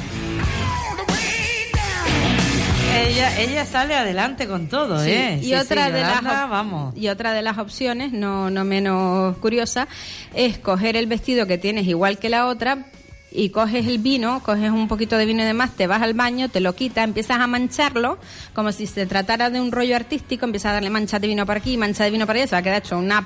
Ella, 2.98 3.40
ella 3.40 3.66
sale 3.66 3.96
adelante 3.96 4.48
con 4.48 4.68
todo, 4.68 5.04
Sí, 5.04 5.12
¿eh? 5.12 5.40
Y 5.42 5.46
Sí, 5.46 5.54
otra 5.56 5.88
sí, 5.88 5.92
de 5.94 6.02
las 6.02 6.22
Yolanda, 6.22 6.46
vamos. 6.48 6.96
y 6.98 7.08
otra 7.10 7.34
de 7.34 7.42
las 7.42 7.58
opciones, 7.58 8.12
no 8.12 8.50
no 8.50 8.64
menos 8.66 9.38
curiosa, 9.38 9.88
es 10.34 10.58
coger 10.58 10.96
el 10.98 11.06
vestido 11.08 11.46
que 11.48 11.58
tienes 11.58 11.86
igual 11.88 12.18
que 12.18 12.30
la 12.30 12.48
otra 12.48 12.86
y 13.32 13.50
coges 13.50 13.86
el 13.86 14.00
vino, 14.00 14.42
coges 14.44 14.72
un 14.72 14.88
poquito 14.88 15.18
de 15.18 15.26
vino 15.26 15.44
de 15.44 15.54
más, 15.54 15.72
te 15.72 15.86
vas 15.86 16.02
al 16.02 16.14
baño, 16.14 16.50
te 16.50 16.60
lo 16.60 16.74
quitas, 16.76 17.04
empiezas 17.04 17.40
a 17.40 17.46
mancharlo 17.48 18.18
como 18.54 18.72
si 18.72 18.88
se 18.88 19.06
tratara 19.06 19.50
de 19.50 19.60
un 19.62 19.72
rollo 19.72 19.96
artístico, 19.96 20.46
empiezas 20.46 20.72
a 20.72 20.74
darle 20.74 20.90
mancha 20.90 21.20
de 21.20 21.28
vino 21.28 21.46
para 21.46 21.60
aquí, 21.60 21.78
mancha 21.78 22.04
de 22.06 22.12
vino 22.12 22.26
para 22.26 22.40
allá, 22.40 22.48
se 22.48 22.56
va 22.56 22.60
a 22.60 22.64
quedar 22.64 22.82
hecho 22.84 22.98
una 22.98 23.22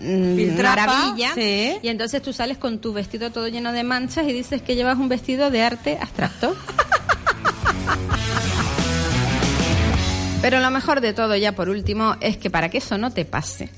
mm, 0.00 0.56
maravilla 0.60 1.32
sí. 1.34 1.76
y 1.82 1.88
entonces 1.88 2.22
tú 2.22 2.32
sales 2.32 2.58
con 2.58 2.80
tu 2.80 2.92
vestido 2.92 3.30
todo 3.30 3.46
lleno 3.48 3.72
de 3.72 3.84
manchas 3.84 4.26
y 4.26 4.32
dices 4.32 4.62
que 4.62 4.74
llevas 4.74 4.98
un 4.98 5.08
vestido 5.08 5.50
de 5.50 5.62
arte 5.62 5.98
abstracto. 6.00 6.56
Pero 10.42 10.60
lo 10.60 10.70
mejor 10.70 11.00
de 11.00 11.12
todo, 11.12 11.34
ya 11.36 11.52
por 11.52 11.68
último, 11.68 12.16
es 12.20 12.36
que 12.36 12.50
para 12.50 12.68
que 12.68 12.78
eso 12.78 12.98
no 12.98 13.10
te 13.10 13.24
pase, 13.24 13.70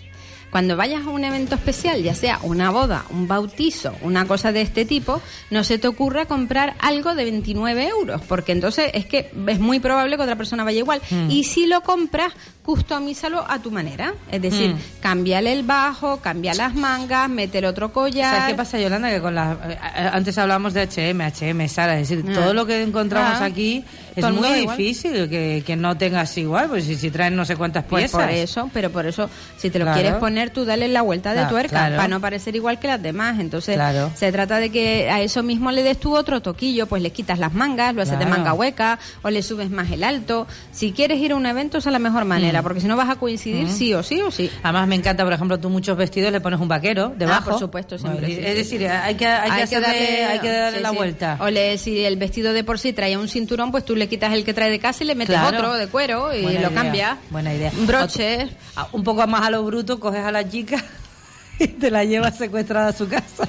cuando 0.50 0.76
vayas 0.76 1.06
a 1.06 1.10
un 1.10 1.24
evento 1.24 1.54
especial, 1.54 2.02
ya 2.02 2.14
sea 2.14 2.40
una 2.42 2.70
boda, 2.70 3.04
un 3.10 3.28
bautizo, 3.28 3.94
una 4.02 4.26
cosa 4.26 4.50
de 4.50 4.62
este 4.62 4.84
tipo, 4.84 5.20
no 5.50 5.62
se 5.62 5.78
te 5.78 5.88
ocurra 5.88 6.26
comprar 6.26 6.74
algo 6.78 7.14
de 7.14 7.24
29 7.24 7.88
euros, 7.88 8.22
porque 8.26 8.52
entonces 8.52 8.90
es 8.94 9.04
que 9.06 9.30
es 9.46 9.60
muy 9.60 9.78
probable 9.78 10.16
que 10.16 10.22
otra 10.22 10.36
persona 10.36 10.64
vaya 10.64 10.78
igual. 10.78 11.02
Mm. 11.10 11.30
Y 11.30 11.44
si 11.44 11.66
lo 11.66 11.82
compras, 11.82 12.32
customízalo 12.72 13.42
a 13.48 13.58
tu 13.60 13.70
manera. 13.70 14.12
Es 14.30 14.42
decir, 14.42 14.74
Mm. 14.74 14.78
cámbiale 15.00 15.54
el 15.54 15.62
bajo, 15.62 16.18
cambia 16.18 16.52
las 16.52 16.74
mangas, 16.74 17.26
mete 17.30 17.60
el 17.60 17.64
otro 17.64 17.94
collar. 17.94 18.34
¿Sabes 18.34 18.50
qué 18.50 18.54
pasa, 18.58 18.78
Yolanda? 18.78 19.08
Que 19.08 19.22
con 19.22 19.34
las 19.34 19.56
eh, 19.56 19.78
eh, 19.96 20.10
antes 20.12 20.36
hablábamos 20.36 20.74
de 20.74 20.82
H&M, 20.82 21.24
H&M, 21.24 21.66
Sara, 21.66 21.98
es 21.98 22.10
decir, 22.10 22.22
Ah. 22.28 22.34
todo 22.34 22.52
lo 22.52 22.66
que 22.66 22.82
encontramos 22.82 23.40
Ah. 23.40 23.46
aquí 23.46 23.82
es 24.14 24.20
Todo 24.22 24.34
muy 24.34 24.52
difícil 24.66 25.30
que, 25.30 25.62
que 25.64 25.76
no 25.76 25.96
tengas 25.96 26.36
igual, 26.36 26.68
pues 26.68 26.84
si, 26.84 26.96
si 26.96 27.10
traen 27.10 27.36
no 27.36 27.46
sé 27.46 27.56
cuántas 27.56 27.84
Pues 27.84 28.02
piezas. 28.02 28.20
por 28.20 28.30
eso, 28.30 28.70
pero 28.74 28.90
por 28.90 29.06
eso, 29.06 29.30
si 29.56 29.70
te 29.70 29.78
lo 29.78 29.86
Claro. 29.86 30.00
quieres 30.02 30.18
poner, 30.20 30.50
tú 30.50 30.66
dale 30.66 30.88
la 30.88 31.00
vuelta 31.00 31.32
de 31.32 31.46
tuerca 31.46 31.70
claro. 31.70 31.96
para 31.96 32.08
no 32.08 32.20
parecer 32.20 32.54
igual 32.54 32.78
que 32.78 32.86
las 32.88 33.00
demás. 33.02 33.38
Entonces, 33.40 33.80
se 34.14 34.30
trata 34.30 34.58
de 34.58 34.68
que 34.68 35.08
a 35.10 35.22
eso 35.22 35.42
mismo 35.42 35.70
le 35.70 35.82
des 35.82 35.98
tú 35.98 36.14
otro 36.14 36.42
toquillo, 36.42 36.86
pues 36.86 37.00
le 37.00 37.12
quitas 37.12 37.38
las 37.38 37.54
mangas, 37.54 37.94
lo 37.94 38.02
haces 38.02 38.18
de 38.18 38.26
manga 38.26 38.52
hueca 38.52 38.98
o 39.22 39.30
le 39.30 39.42
subes 39.42 39.70
más 39.70 39.90
el 39.90 40.04
alto. 40.04 40.46
Si 40.70 40.92
quieres 40.92 41.18
ir 41.18 41.32
a 41.32 41.36
un 41.36 41.46
evento, 41.46 41.78
esa 41.78 41.88
es 41.88 41.92
la 41.94 41.98
mejor 41.98 42.26
Mm. 42.26 42.28
Manera, 42.58 42.62
porque 42.62 42.80
si 42.80 42.86
no 42.86 42.96
vas 42.96 43.08
a 43.08 43.16
coincidir 43.16 43.68
sí 43.70 43.94
o 43.94 44.02
sí 44.02 44.20
o 44.20 44.30
sí. 44.30 44.50
Además 44.62 44.86
me 44.88 44.94
encanta, 44.96 45.24
por 45.24 45.32
ejemplo, 45.32 45.58
tú 45.58 45.70
muchos 45.70 45.96
vestidos 45.96 46.30
le 46.32 46.40
pones 46.40 46.60
un 46.60 46.68
vaquero 46.68 47.12
debajo. 47.16 47.40
Ah, 47.42 47.50
por 47.50 47.58
supuesto, 47.58 47.98
siempre, 47.98 48.32
Es 48.50 48.56
decir, 48.56 48.86
hay 48.88 49.14
que, 49.14 49.26
hay 49.26 49.50
que, 49.50 49.62
hacerle, 49.62 50.24
hay 50.24 50.38
que 50.40 50.48
darle 50.50 50.78
sí, 50.78 50.82
la 50.82 50.90
sí. 50.90 50.96
vuelta. 50.96 51.36
O 51.40 51.48
le, 51.50 51.78
si 51.78 52.04
el 52.04 52.16
vestido 52.16 52.52
de 52.52 52.64
por 52.64 52.78
sí 52.78 52.92
traía 52.92 53.18
un 53.18 53.28
cinturón, 53.28 53.70
pues 53.70 53.84
tú 53.84 53.96
le 53.96 54.08
quitas 54.08 54.32
el 54.34 54.44
que 54.44 54.54
trae 54.54 54.70
de 54.70 54.78
casa 54.78 55.04
y 55.04 55.06
le 55.06 55.14
metes 55.14 55.34
Claro. 55.36 55.56
otro 55.56 55.74
de 55.74 55.86
cuero 55.88 56.34
y 56.34 56.42
Buena 56.42 56.60
lo 56.60 56.68
idea, 56.70 56.82
cambias. 56.82 57.18
Buena 57.30 57.54
idea. 57.54 57.72
Broches. 57.86 58.44
Ot- 58.50 58.56
ah, 58.76 58.88
Un 58.92 59.04
poco 59.04 59.26
más 59.26 59.46
a 59.46 59.50
lo 59.50 59.62
bruto, 59.64 59.98
coges 60.00 60.24
a 60.24 60.32
la 60.32 60.48
chica 60.48 60.82
y 61.58 61.66
te 61.68 61.90
la 61.90 62.04
llevas 62.04 62.36
secuestrada 62.36 62.88
a 62.88 62.92
su 62.92 63.08
casa. 63.08 63.48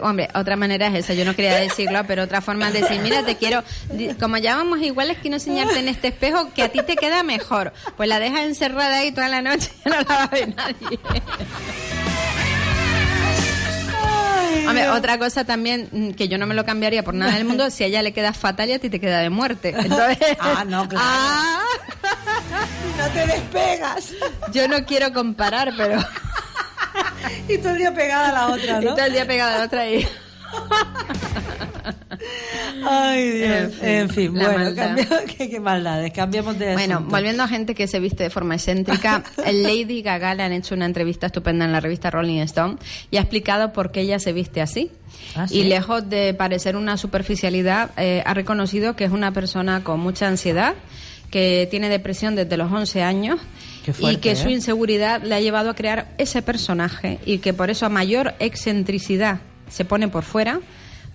Hombre, 0.00 0.28
otra 0.34 0.56
manera 0.56 0.86
es 0.88 0.94
esa, 1.04 1.14
yo 1.14 1.24
no 1.24 1.34
quería 1.36 1.56
decirlo, 1.56 2.02
pero 2.06 2.22
otra 2.22 2.40
forma 2.40 2.68
es 2.68 2.74
decir, 2.74 3.00
mira, 3.02 3.22
te 3.24 3.36
quiero, 3.36 3.62
como 4.18 4.38
ya 4.38 4.56
vamos 4.56 4.80
iguales, 4.80 5.18
quiero 5.20 5.36
enseñarte 5.36 5.78
en 5.78 5.88
este 5.88 6.08
espejo 6.08 6.52
que 6.54 6.62
a 6.62 6.68
ti 6.70 6.80
te 6.82 6.96
queda 6.96 7.22
mejor. 7.22 7.72
Pues 7.96 8.08
la 8.08 8.18
dejas 8.18 8.40
encerrada 8.42 8.96
ahí 8.98 9.12
toda 9.12 9.28
la 9.28 9.42
noche 9.42 9.70
y 9.84 9.88
no 9.88 9.96
la 9.96 10.04
va 10.04 10.22
a 10.24 10.26
ver 10.28 10.54
nadie. 10.54 10.98
Hombre, 14.66 14.88
otra 14.90 15.18
cosa 15.18 15.44
también 15.44 15.88
mm, 15.90 16.10
que 16.12 16.28
yo 16.28 16.38
no 16.38 16.46
me 16.46 16.54
lo 16.54 16.64
cambiaría 16.64 17.02
por 17.02 17.14
nada 17.14 17.32
del 17.32 17.44
mundo, 17.44 17.70
si 17.70 17.82
a 17.84 17.86
ella 17.88 18.02
le 18.02 18.12
queda 18.12 18.32
fatal 18.32 18.68
y 18.68 18.72
a 18.74 18.78
ti 18.78 18.88
te 18.88 19.00
queda 19.00 19.18
de 19.18 19.30
muerte. 19.30 19.74
Entonces, 19.76 20.36
Ah, 20.38 20.64
no, 20.66 20.88
claro. 20.88 21.04
Ah, 21.12 21.62
no 22.98 23.08
te 23.08 23.26
despegas. 23.26 24.12
yo 24.52 24.68
no 24.68 24.84
quiero 24.84 25.12
comparar, 25.12 25.72
pero 25.76 25.98
Y 27.48 27.58
todo 27.58 27.72
el 27.72 27.78
día 27.78 27.94
pegada 27.94 28.28
a 28.28 28.32
la 28.32 28.54
otra, 28.54 28.80
y 28.80 28.84
¿no? 28.84 28.94
todo 28.94 29.06
el 29.06 29.12
día 29.12 29.26
pegado 29.26 29.54
a 29.54 29.58
la 29.58 29.64
otra 29.64 29.88
y... 29.90 30.06
Ay, 32.86 33.30
Dios. 33.30 33.50
En 33.50 33.70
fin, 33.72 33.88
En 33.88 34.10
fin, 34.10 34.32
bueno, 34.34 34.74
cambiamos- 34.74 35.20
qué, 35.38 35.48
qué 35.50 35.60
maldades. 35.60 36.12
Cambiamos 36.12 36.58
de 36.58 36.72
Bueno, 36.74 36.96
asunto. 36.96 37.10
volviendo 37.14 37.42
a 37.42 37.48
gente 37.48 37.74
que 37.74 37.86
se 37.86 38.00
viste 38.00 38.24
de 38.24 38.30
forma 38.30 38.54
excéntrica, 38.56 39.22
Lady 39.52 40.02
Gaga 40.02 40.34
le 40.34 40.42
han 40.42 40.52
hecho 40.52 40.74
una 40.74 40.86
entrevista 40.86 41.26
estupenda 41.26 41.64
en 41.64 41.72
la 41.72 41.80
revista 41.80 42.10
Rolling 42.10 42.40
Stone 42.40 42.76
y 43.10 43.16
ha 43.16 43.20
explicado 43.20 43.72
por 43.72 43.90
qué 43.92 44.00
ella 44.02 44.18
se 44.18 44.32
viste 44.32 44.60
así. 44.60 44.90
Ah, 45.36 45.46
¿sí? 45.48 45.58
Y 45.60 45.64
lejos 45.64 46.08
de 46.08 46.34
parecer 46.34 46.76
una 46.76 46.96
superficialidad, 46.96 47.90
eh, 47.96 48.22
ha 48.26 48.34
reconocido 48.34 48.96
que 48.96 49.04
es 49.04 49.10
una 49.12 49.32
persona 49.32 49.82
con 49.84 50.00
mucha 50.00 50.26
ansiedad, 50.28 50.74
que 51.30 51.68
tiene 51.70 51.88
depresión 51.88 52.34
desde 52.34 52.56
los 52.56 52.72
11 52.72 53.02
años 53.02 53.38
fuerte, 53.92 54.18
y 54.18 54.20
que 54.20 54.36
su 54.36 54.48
¿eh? 54.48 54.52
inseguridad 54.52 55.22
le 55.22 55.34
ha 55.34 55.40
llevado 55.40 55.70
a 55.70 55.74
crear 55.74 56.08
ese 56.18 56.42
personaje 56.42 57.18
y 57.24 57.38
que 57.38 57.52
por 57.52 57.70
eso 57.70 57.86
a 57.86 57.88
mayor 57.88 58.34
excentricidad 58.38 59.40
se 59.68 59.84
pone 59.84 60.08
por 60.08 60.24
fuera, 60.24 60.60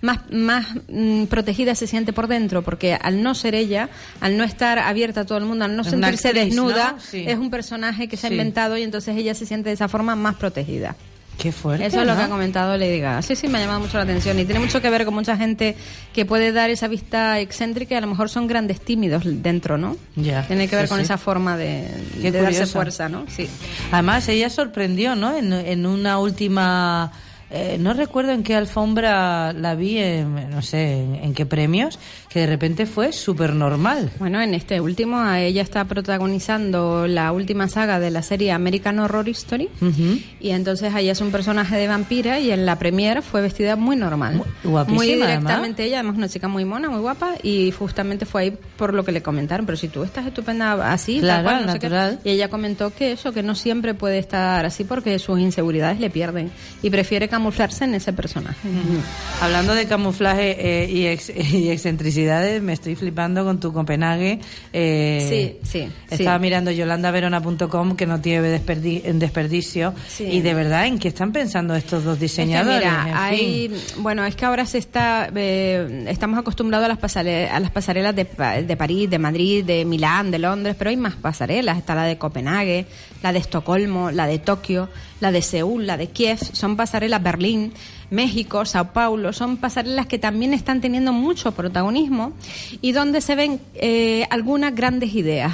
más, 0.00 0.20
más 0.30 0.66
mm, 0.88 1.24
protegida 1.24 1.74
se 1.74 1.86
siente 1.86 2.12
por 2.12 2.26
dentro, 2.26 2.62
porque 2.62 2.94
al 2.94 3.22
no 3.22 3.34
ser 3.34 3.54
ella, 3.54 3.88
al 4.20 4.36
no 4.36 4.44
estar 4.44 4.78
abierta 4.78 5.22
a 5.22 5.24
todo 5.24 5.38
el 5.38 5.44
mundo, 5.44 5.64
al 5.64 5.76
no 5.76 5.82
Es 5.82 5.90
sentirse 5.90 6.28
actriz, 6.28 6.44
desnuda, 6.46 6.92
¿no? 6.92 7.00
Sí. 7.00 7.24
es 7.26 7.38
un 7.38 7.50
personaje 7.50 8.08
que 8.08 8.16
se 8.16 8.26
ha 8.26 8.30
inventado 8.30 8.76
y 8.76 8.82
entonces 8.82 9.16
ella 9.16 9.34
se 9.34 9.46
siente 9.46 9.70
de 9.70 9.74
esa 9.74 9.88
forma 9.88 10.16
más 10.16 10.36
protegida. 10.36 10.96
Qué 11.38 11.52
fuerte. 11.52 11.84
Eso 11.84 12.00
es 12.00 12.06
lo 12.06 12.16
que 12.16 12.22
ha 12.22 12.28
comentado 12.28 12.76
Lady 12.78 12.98
Gaga. 12.98 13.20
Sí, 13.22 13.36
sí, 13.36 13.46
me 13.46 13.58
ha 13.58 13.60
llamado 13.60 13.80
mucho 13.80 13.98
la 13.98 14.04
atención. 14.04 14.38
Y 14.38 14.44
tiene 14.46 14.58
mucho 14.60 14.80
que 14.80 14.88
ver 14.88 15.04
con 15.04 15.12
mucha 15.14 15.36
gente 15.36 15.76
que 16.14 16.24
puede 16.24 16.50
dar 16.52 16.70
esa 16.70 16.88
vista 16.88 17.38
excéntrica 17.40 17.94
y 17.94 17.98
a 17.98 18.00
lo 18.00 18.06
mejor 18.06 18.30
son 18.30 18.46
grandes 18.46 18.80
tímidos 18.80 19.22
dentro, 19.26 19.76
¿no? 19.76 19.96
Ya, 20.16 20.46
Tiene 20.46 20.66
que 20.66 20.76
ver 20.76 20.86
sí, 20.86 20.88
con 20.88 20.98
sí. 20.98 21.04
esa 21.04 21.18
forma 21.18 21.56
de, 21.58 21.88
de 22.22 22.30
darse 22.32 22.66
fuerza, 22.66 23.08
¿no? 23.10 23.26
Sí. 23.28 23.48
Además, 23.92 24.26
ella 24.28 24.48
sorprendió, 24.48 25.14
¿no? 25.14 25.36
En, 25.36 25.52
en 25.52 25.84
una 25.86 26.18
última. 26.18 27.12
eh, 27.50 27.76
no 27.78 27.92
recuerdo 27.92 28.32
en 28.32 28.42
qué 28.42 28.54
alfombra 28.56 29.52
la 29.52 29.74
vi, 29.74 29.98
en- 29.98 30.50
no 30.50 30.62
sé 30.62 31.00
en, 31.02 31.14
en 31.16 31.34
qué 31.34 31.44
premios, 31.46 31.98
que 32.36 32.40
de 32.40 32.46
repente 32.48 32.84
fue 32.84 33.12
súper 33.12 33.54
normal. 33.54 34.10
Bueno, 34.18 34.42
en 34.42 34.52
este 34.52 34.78
último, 34.78 35.24
ella 35.32 35.62
está 35.62 35.86
protagonizando 35.86 37.06
la 37.06 37.32
última 37.32 37.66
saga 37.66 37.98
de 37.98 38.10
la 38.10 38.20
serie 38.20 38.52
American 38.52 38.98
Horror 38.98 39.26
Story. 39.30 39.70
Y 40.38 40.50
entonces 40.50 40.92
ella 40.94 41.12
es 41.12 41.20
un 41.22 41.30
personaje 41.30 41.76
de 41.76 41.88
vampira 41.88 42.38
y 42.38 42.50
en 42.50 42.66
la 42.66 42.78
premiere 42.78 43.22
fue 43.22 43.40
vestida 43.40 43.74
muy 43.76 43.96
normal. 43.96 44.42
Guapísima, 44.62 44.96
Muy 44.96 45.12
además. 45.12 45.28
directamente 45.40 45.84
ella, 45.84 46.00
además 46.00 46.16
una 46.18 46.28
chica 46.28 46.46
muy 46.46 46.66
mona, 46.66 46.90
muy 46.90 47.00
guapa 47.00 47.36
y 47.42 47.70
justamente 47.70 48.26
fue 48.26 48.42
ahí 48.42 48.58
por 48.76 48.92
lo 48.92 49.02
que 49.02 49.12
le 49.12 49.22
comentaron. 49.22 49.64
Pero 49.64 49.78
si 49.78 49.88
tú 49.88 50.02
estás 50.04 50.26
estupenda 50.26 50.92
así, 50.92 51.20
Claro, 51.20 51.44
tal 51.44 51.54
cual, 51.54 51.66
no 51.66 51.72
sé 51.72 51.78
qué. 51.78 51.88
natural. 51.88 52.20
Y 52.22 52.30
ella 52.32 52.48
comentó 52.50 52.92
que 52.94 53.12
eso, 53.12 53.32
que 53.32 53.42
no 53.42 53.54
siempre 53.54 53.94
puede 53.94 54.18
estar 54.18 54.66
así 54.66 54.84
porque 54.84 55.18
sus 55.18 55.40
inseguridades 55.40 56.00
le 56.00 56.10
pierden 56.10 56.50
y 56.82 56.90
prefiere 56.90 57.28
camuflarse 57.28 57.84
en 57.84 57.94
ese 57.94 58.12
personaje. 58.12 58.68
Hablando 59.40 59.74
de 59.74 59.86
camuflaje 59.86 60.56
eh, 60.84 60.90
y, 60.90 61.06
ex- 61.06 61.30
y 61.52 61.70
me 62.62 62.72
estoy 62.72 62.94
flipando 62.96 63.44
con 63.44 63.60
tu 63.60 63.72
Copenhague. 63.72 64.40
eh, 64.72 65.58
Sí, 65.62 65.68
sí, 65.68 65.88
Estaba 66.10 66.36
sí. 66.38 66.42
mirando 66.42 66.70
yolandaverona.com 66.70 67.96
que 67.96 68.06
no 68.06 68.20
tiene 68.20 68.58
desperdi- 68.58 69.02
en 69.04 69.18
desperdicio. 69.18 69.94
Sí. 70.08 70.24
Y 70.24 70.40
de 70.40 70.54
verdad, 70.54 70.86
¿en 70.86 70.98
qué 70.98 71.08
están 71.08 71.32
pensando 71.32 71.74
estos 71.74 72.04
dos 72.04 72.14
Es 72.14 72.18
que 72.18 72.24
diseñadores? 72.24 72.78
mira, 72.80 73.24
hay, 73.26 73.68
fin. 73.68 74.02
bueno, 74.02 74.24
es 74.24 74.36
que 74.36 74.44
ahora 74.44 74.66
se 74.66 74.78
está, 74.78 75.30
eh, 75.34 76.04
estamos 76.08 76.38
acostumbrados 76.38 76.84
a 76.84 76.88
las, 76.88 76.98
pasare- 76.98 77.48
a 77.50 77.60
las 77.60 77.70
pasarelas 77.70 78.14
de, 78.14 78.24
de 78.66 78.76
París, 78.76 79.08
de 79.10 79.18
Madrid, 79.18 79.64
de 79.64 79.84
Milán, 79.84 80.30
de 80.30 80.38
Londres, 80.38 80.74
pero 80.78 80.90
hay 80.90 80.96
más 80.96 81.14
pasarelas. 81.14 81.78
Está 81.78 81.94
la 81.94 82.04
de 82.04 82.18
Copenhague, 82.18 82.86
la 83.22 83.32
de 83.32 83.38
Estocolmo, 83.38 84.10
la 84.10 84.26
de 84.26 84.38
Tokio, 84.38 84.88
la 85.20 85.32
de 85.32 85.42
Seúl, 85.42 85.86
la 85.86 85.96
de 85.96 86.08
Kiev. 86.08 86.38
Son 86.52 86.76
pasarelas 86.76 87.22
Berlín, 87.22 87.72
México, 88.10 88.64
Sao 88.64 88.92
Paulo. 88.92 89.32
Son 89.32 89.56
pasarelas 89.56 90.06
que 90.06 90.18
también 90.18 90.54
están 90.54 90.80
teniendo 90.80 91.12
mucho 91.12 91.52
protagonismo 91.52 92.32
y 92.80 92.92
donde 92.92 93.20
se 93.20 93.34
ven 93.34 93.60
eh, 93.74 94.26
algunas 94.30 94.74
grandes 94.74 95.14
ideas. 95.14 95.52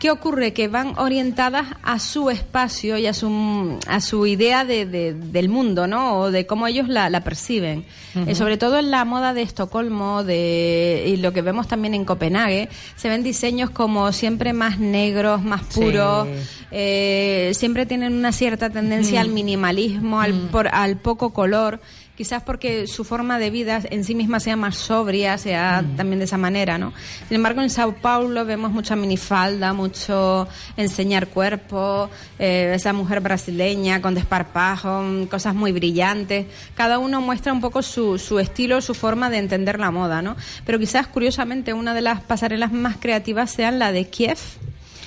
¿Qué 0.00 0.10
ocurre? 0.10 0.54
Que 0.54 0.66
van 0.66 0.98
orientadas 0.98 1.66
a 1.82 1.98
su 1.98 2.30
espacio 2.30 2.96
y 2.96 3.06
a 3.06 3.12
su, 3.12 3.78
a 3.86 4.00
su 4.00 4.26
idea 4.26 4.64
de, 4.64 4.86
de- 4.86 5.12
del 5.12 5.50
mundo, 5.50 5.86
¿no? 5.86 6.18
O 6.20 6.30
de 6.30 6.46
cómo 6.46 6.66
ellos 6.66 6.88
la, 6.88 7.10
la 7.10 7.22
perciben. 7.22 7.84
Eh, 8.26 8.34
sobre 8.34 8.56
todo 8.56 8.78
en 8.78 8.90
la 8.90 9.04
moda 9.04 9.34
de 9.34 9.42
Estocolmo 9.42 10.24
de, 10.24 11.04
y 11.06 11.16
lo 11.18 11.34
que 11.34 11.42
vemos 11.42 11.68
también 11.68 11.92
en 11.92 12.06
Copenhague, 12.06 12.70
se 12.96 13.10
ven 13.10 13.22
diseños 13.22 13.68
como 13.68 14.10
siempre 14.12 14.54
más 14.54 14.78
negros, 14.80 15.42
más 15.44 15.60
Sí. 15.68 15.80
puros. 15.80 16.26
eh, 16.70 17.52
siempre 17.54 17.84
tienen 17.84 18.14
una 18.14 18.32
cierta 18.32 18.70
tendencia 18.70 19.20
al 19.20 19.28
minimalismo, 19.28 20.20
al, 20.22 20.32
por, 20.50 20.68
al 20.68 20.96
poco 20.96 21.34
color. 21.34 21.78
Quizás 22.20 22.42
porque 22.42 22.86
su 22.86 23.02
forma 23.02 23.38
de 23.38 23.48
vida 23.48 23.80
en 23.88 24.04
sí 24.04 24.14
misma 24.14 24.40
sea 24.40 24.54
más 24.54 24.76
sobria, 24.76 25.38
sea 25.38 25.82
también 25.96 26.18
de 26.18 26.26
esa 26.26 26.36
manera, 26.36 26.76
¿no? 26.76 26.92
Sin 27.28 27.36
embargo, 27.36 27.62
en 27.62 27.70
Sao 27.70 27.94
Paulo 27.94 28.44
vemos 28.44 28.72
mucha 28.72 28.94
minifalda, 28.94 29.72
mucho 29.72 30.46
enseñar 30.76 31.28
cuerpo, 31.28 32.10
eh, 32.38 32.72
esa 32.74 32.92
mujer 32.92 33.20
brasileña 33.20 34.02
con 34.02 34.14
desparpajo, 34.14 35.00
mm, 35.00 35.26
cosas 35.28 35.54
muy 35.54 35.72
brillantes. 35.72 36.44
Cada 36.74 36.98
uno 36.98 37.22
muestra 37.22 37.54
un 37.54 37.62
poco 37.62 37.80
su, 37.80 38.18
su 38.18 38.38
estilo, 38.38 38.82
su 38.82 38.92
forma 38.92 39.30
de 39.30 39.38
entender 39.38 39.80
la 39.80 39.90
moda, 39.90 40.20
¿no? 40.20 40.36
Pero 40.66 40.78
quizás, 40.78 41.06
curiosamente, 41.06 41.72
una 41.72 41.94
de 41.94 42.02
las 42.02 42.20
pasarelas 42.20 42.70
más 42.70 42.98
creativas 42.98 43.50
sean 43.50 43.78
la 43.78 43.92
de 43.92 44.10
Kiev, 44.10 44.36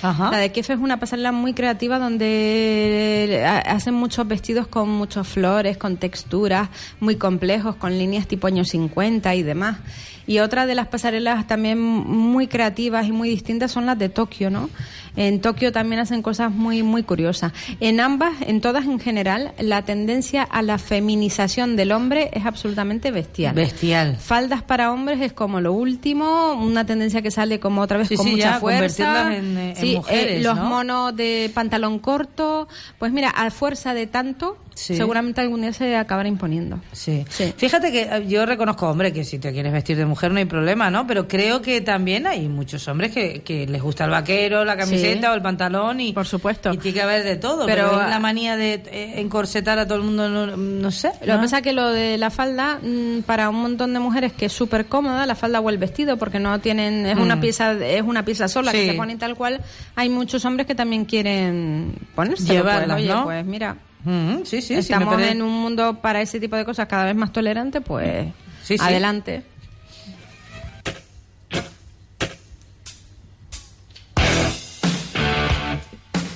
Ajá. 0.04 0.30
la 0.30 0.36
de 0.38 0.52
Kiev 0.52 0.66
es 0.70 0.78
una 0.78 0.98
pasarela 1.00 1.32
muy 1.32 1.54
creativa 1.54 1.98
donde 1.98 3.42
ha- 3.46 3.58
hacen 3.72 3.94
muchos 3.94 4.26
vestidos 4.28 4.66
con 4.66 4.88
muchas 4.90 5.26
flores, 5.26 5.76
con 5.78 5.96
texturas 5.96 6.68
muy 7.00 7.16
complejos, 7.16 7.76
con 7.76 7.96
líneas 7.98 8.26
tipo 8.26 8.46
años 8.46 8.68
50 8.68 9.34
y 9.34 9.42
demás. 9.42 9.78
Y 10.26 10.38
otra 10.38 10.66
de 10.66 10.74
las 10.74 10.88
pasarelas 10.88 11.46
también 11.46 11.78
muy 11.80 12.46
creativas 12.48 13.06
y 13.06 13.12
muy 13.12 13.28
distintas 13.28 13.72
son 13.72 13.86
las 13.86 13.98
de 13.98 14.08
Tokio, 14.08 14.50
¿no? 14.50 14.68
En 15.16 15.40
Tokio 15.40 15.70
también 15.72 16.00
hacen 16.00 16.22
cosas 16.22 16.50
muy 16.52 16.82
muy 16.82 17.02
curiosas. 17.02 17.52
En 17.80 18.00
ambas, 18.00 18.32
en 18.46 18.60
todas 18.60 18.84
en 18.86 18.98
general, 18.98 19.52
la 19.58 19.82
tendencia 19.82 20.42
a 20.42 20.62
la 20.62 20.78
feminización 20.78 21.76
del 21.76 21.92
hombre 21.92 22.30
es 22.32 22.44
absolutamente 22.46 23.10
bestial. 23.10 23.54
Bestial. 23.54 24.16
Faldas 24.16 24.62
para 24.62 24.92
hombres 24.92 25.20
es 25.20 25.32
como 25.32 25.60
lo 25.60 25.72
último, 25.72 26.54
una 26.54 26.84
tendencia 26.84 27.22
que 27.22 27.30
sale 27.30 27.60
como 27.60 27.80
otra 27.82 27.98
vez 27.98 28.08
Sí, 28.08 28.16
con 28.16 28.26
sí, 28.26 28.32
mucha 28.32 28.52
ya, 28.54 28.60
fuerza. 28.60 29.34
en, 29.36 29.56
eh, 29.56 29.70
en 29.70 29.76
Sí, 29.76 29.94
mujeres, 29.96 30.42
los 30.42 30.56
¿no? 30.56 30.64
monos 30.64 31.14
de 31.16 31.50
pantalón 31.54 31.98
corto, 31.98 32.68
pues 32.98 33.12
mira, 33.12 33.30
a 33.30 33.50
fuerza 33.50 33.94
de 33.94 34.06
tanto, 34.06 34.58
Sí. 34.74 34.96
seguramente 34.96 35.40
algún 35.40 35.60
día 35.62 35.72
se 35.72 35.96
acabará 35.96 36.28
imponiendo. 36.28 36.80
Sí. 36.92 37.24
Sí. 37.30 37.54
Fíjate 37.56 37.92
que 37.92 38.02
eh, 38.02 38.24
yo 38.26 38.44
reconozco, 38.44 38.88
hombre, 38.88 39.12
que 39.12 39.24
si 39.24 39.38
te 39.38 39.52
quieres 39.52 39.72
vestir 39.72 39.96
de 39.96 40.04
mujer 40.04 40.32
no 40.32 40.38
hay 40.38 40.44
problema, 40.44 40.90
¿no? 40.90 41.06
Pero 41.06 41.28
creo 41.28 41.62
que 41.62 41.80
también 41.80 42.26
hay 42.26 42.48
muchos 42.48 42.86
hombres 42.88 43.12
que, 43.12 43.42
que 43.42 43.66
les 43.66 43.80
gusta 43.82 44.04
el 44.04 44.10
vaquero, 44.10 44.64
la 44.64 44.76
camiseta 44.76 45.28
Sí. 45.28 45.32
o 45.32 45.34
el 45.34 45.42
pantalón 45.42 46.00
y 46.00 46.12
Por 46.12 46.26
supuesto. 46.26 46.72
y 46.72 46.78
tiene 46.78 46.94
que 46.94 47.02
haber 47.02 47.24
de 47.24 47.36
todo. 47.36 47.66
Pero, 47.66 47.96
la 47.96 48.18
manía 48.18 48.56
de 48.56 48.74
eh, 48.86 49.14
encorsetar 49.20 49.78
a 49.78 49.86
todo 49.86 49.98
el 49.98 50.04
mundo, 50.04 50.28
no, 50.28 50.56
no 50.56 50.90
sé. 50.90 51.12
Lo 51.24 51.34
que 51.34 51.40
pasa 51.42 51.58
es 51.58 51.62
que 51.62 51.72
lo 51.72 51.90
de 51.90 52.18
la 52.18 52.30
falda, 52.30 52.78
mm, 52.82 53.20
para 53.22 53.48
un 53.50 53.56
montón 53.62 53.92
de 53.92 54.00
mujeres 54.00 54.32
que 54.32 54.46
es 54.46 54.52
súper 54.52 54.86
cómoda, 54.86 55.24
la 55.26 55.34
falda 55.34 55.60
o 55.60 55.70
el 55.70 55.78
vestido, 55.78 56.16
porque 56.16 56.40
no 56.40 56.58
tienen, 56.60 57.06
es 57.06 57.16
una 57.16 57.36
Mm. 57.36 57.40
pieza, 57.40 57.72
es 57.72 58.02
una 58.02 58.24
pieza 58.24 58.48
sola 58.48 58.72
que 58.72 58.86
se 58.90 58.94
pone 58.94 59.16
tal 59.16 59.36
cual, 59.36 59.60
hay 59.94 60.08
muchos 60.08 60.44
hombres 60.44 60.66
que 60.66 60.74
también 60.74 61.04
quieren 61.04 61.94
ponerse. 62.14 62.52
Llevarlas, 62.52 62.86
pues, 62.96 63.04
oye, 63.04 63.08
¿no? 63.14 63.24
pues 63.24 63.44
mira, 63.44 63.76
Mm, 64.04 64.44
sí, 64.44 64.60
sí, 64.60 64.74
me 64.74 64.80
estamos 64.80 65.20
en 65.22 65.40
un 65.42 65.50
mundo 65.62 65.94
para 66.00 66.20
ese 66.20 66.38
tipo 66.38 66.56
de 66.56 66.64
cosas 66.64 66.86
cada 66.88 67.04
vez 67.04 67.16
más 67.16 67.32
tolerante, 67.32 67.80
pues 67.80 68.26
Sí, 68.62 68.76
sí. 68.78 68.84
adelante. 68.84 69.42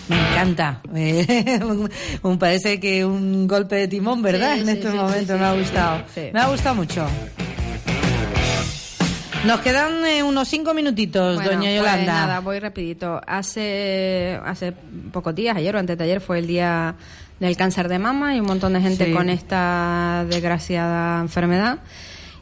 Me 0.09 0.17
encanta. 0.17 0.81
Un- 2.23 2.39
parece 2.39 2.81
que 2.81 3.05
un 3.05 3.47
golpe 3.47 3.77
de 3.77 3.89
timón, 3.89 4.23
¿verdad? 4.23 4.55
Sí, 4.55 4.61
en 4.61 4.67
sí, 4.67 4.73
estos 4.73 4.93
sí, 4.93 5.27
sí, 5.27 5.33
me 5.35 5.45
ha 5.45 5.53
gustado. 5.55 6.03
Me 6.33 6.41
ha 6.41 6.49
gustado 6.49 6.75
mucho. 6.77 7.07
Nos 9.47 9.61
quedan 9.61 10.05
eh, 10.05 10.23
unos 10.23 10.49
cinco 10.49 10.75
minutitos, 10.75 11.37
Bueno, 11.37 11.51
doña 11.53 11.63
pues 11.71 11.77
Yolanda. 11.77 12.13
nada, 12.13 12.41
voy 12.41 12.59
rapidito. 12.59 13.21
Hace, 13.27 14.39
hace 14.45 14.73
pocos 15.13 15.35
días, 15.35 15.57
ayer 15.57 15.75
o 15.75 15.79
antes 15.79 15.97
de 15.97 16.05
ayer, 16.05 16.21
fue 16.21 16.41
el 16.41 16.47
día 16.47 16.97
del 17.41 17.57
cáncer 17.57 17.89
de 17.89 17.99
mama 17.99 18.35
y 18.35 18.41
un 18.41 18.47
montón 18.47 18.73
de 18.75 18.81
gente 18.81 19.07
Sí. 19.07 19.13
con 19.13 19.31
esta 19.31 20.27
desgraciada 20.29 21.21
enfermedad. 21.21 21.79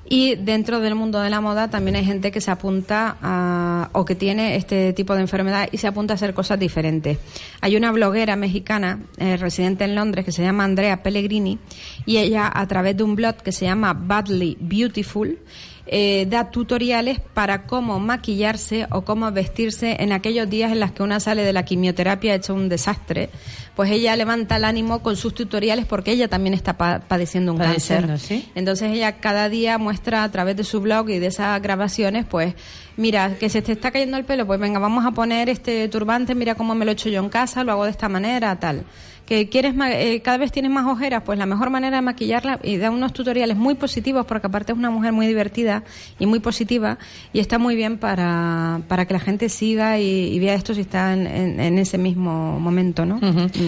Y 0.08 0.36
dentro 0.36 0.80
del 0.80 0.94
mundo 0.94 1.20
de 1.20 1.30
la 1.30 1.40
moda 1.40 1.68
también 1.68 1.96
hay 1.96 2.04
gente 2.04 2.30
que 2.30 2.40
se 2.40 2.50
apunta 2.50 3.16
a, 3.20 3.88
o 3.92 4.04
que 4.04 4.14
tiene 4.14 4.56
este 4.56 4.92
tipo 4.92 5.14
de 5.14 5.20
enfermedad 5.20 5.68
y 5.72 5.78
se 5.78 5.88
apunta 5.88 6.14
a 6.14 6.16
hacer 6.16 6.32
cosas 6.32 6.58
diferentes. 6.58 7.18
Hay 7.60 7.76
una 7.76 7.90
bloguera 7.92 8.36
mexicana 8.36 9.00
eh, 9.18 9.36
residente 9.36 9.84
en 9.84 9.94
Londres 9.96 10.24
que 10.24 10.32
se 10.32 10.42
llama 10.42 10.64
Andrea 10.64 11.02
Pellegrini 11.02 11.58
y 12.06 12.18
ella 12.18 12.50
a 12.52 12.66
través 12.68 12.96
de 12.96 13.02
un 13.02 13.16
blog 13.16 13.36
que 13.36 13.50
se 13.52 13.64
llama 13.64 13.92
Badly 13.94 14.56
Beautiful 14.60 15.38
eh, 15.86 16.26
da 16.28 16.50
tutoriales 16.50 17.20
para 17.20 17.66
cómo 17.66 18.00
maquillarse 18.00 18.86
o 18.90 19.02
cómo 19.02 19.30
vestirse 19.30 19.96
en 20.00 20.12
aquellos 20.12 20.50
días 20.50 20.72
en 20.72 20.80
los 20.80 20.90
que 20.92 21.02
una 21.02 21.20
sale 21.20 21.42
de 21.44 21.52
la 21.52 21.64
quimioterapia 21.64 22.34
hecho 22.34 22.54
un 22.54 22.68
desastre. 22.68 23.30
Pues 23.76 23.90
ella 23.90 24.16
levanta 24.16 24.56
el 24.56 24.64
ánimo 24.64 25.00
con 25.02 25.16
sus 25.16 25.34
tutoriales 25.34 25.84
porque 25.84 26.10
ella 26.12 26.28
también 26.28 26.54
está 26.54 26.76
pa- 26.78 27.00
padeciendo 27.06 27.52
un 27.52 27.58
Padeciendo, 27.58 28.08
cáncer. 28.08 28.18
¿sí? 28.40 28.48
Entonces 28.54 28.90
ella 28.92 29.12
cada 29.20 29.48
día 29.48 29.76
muestra 29.78 30.24
a 30.24 30.30
través 30.32 30.56
de 30.56 30.64
su 30.64 30.80
blog 30.80 31.10
y 31.10 31.18
de 31.18 31.26
esas 31.26 31.60
grabaciones, 31.62 32.24
pues, 32.24 32.54
mira, 32.96 33.36
que 33.38 33.48
se 33.50 33.60
te 33.62 33.72
está 33.72 33.90
cayendo 33.90 34.16
el 34.16 34.24
pelo, 34.24 34.46
pues 34.46 34.58
venga, 34.58 34.78
vamos 34.78 35.04
a 35.04 35.10
poner 35.12 35.48
este 35.50 35.86
turbante, 35.88 36.34
mira 36.34 36.54
cómo 36.54 36.74
me 36.74 36.84
lo 36.84 36.90
he 36.90 36.94
hecho 36.94 37.10
yo 37.10 37.20
en 37.22 37.28
casa, 37.28 37.64
lo 37.64 37.72
hago 37.72 37.84
de 37.84 37.90
esta 37.90 38.08
manera, 38.08 38.58
tal. 38.58 38.84
Que 39.26 39.48
quieres 39.48 39.74
ma- 39.74 39.90
eh, 39.90 40.22
cada 40.22 40.38
vez 40.38 40.52
tienes 40.52 40.70
más 40.70 40.86
ojeras, 40.86 41.22
pues 41.26 41.36
la 41.36 41.46
mejor 41.46 41.68
manera 41.68 41.96
de 41.96 42.02
maquillarla 42.02 42.60
y 42.62 42.76
da 42.76 42.90
unos 42.92 43.12
tutoriales 43.12 43.56
muy 43.56 43.74
positivos 43.74 44.24
porque 44.24 44.46
aparte 44.46 44.70
es 44.70 44.78
una 44.78 44.88
mujer 44.90 45.12
muy 45.12 45.26
divertida 45.26 45.82
y 46.20 46.26
muy 46.26 46.38
positiva 46.38 46.96
y 47.32 47.40
está 47.40 47.58
muy 47.58 47.74
bien 47.74 47.98
para, 47.98 48.82
para 48.86 49.04
que 49.06 49.14
la 49.14 49.18
gente 49.20 49.48
siga 49.48 49.98
y, 49.98 50.04
y 50.32 50.38
vea 50.38 50.54
esto 50.54 50.74
si 50.74 50.82
está 50.82 51.12
en, 51.12 51.26
en- 51.26 51.58
en 51.60 51.78
ese 51.78 51.98
mismo 51.98 52.60
momento, 52.60 53.04
¿no? 53.04 53.18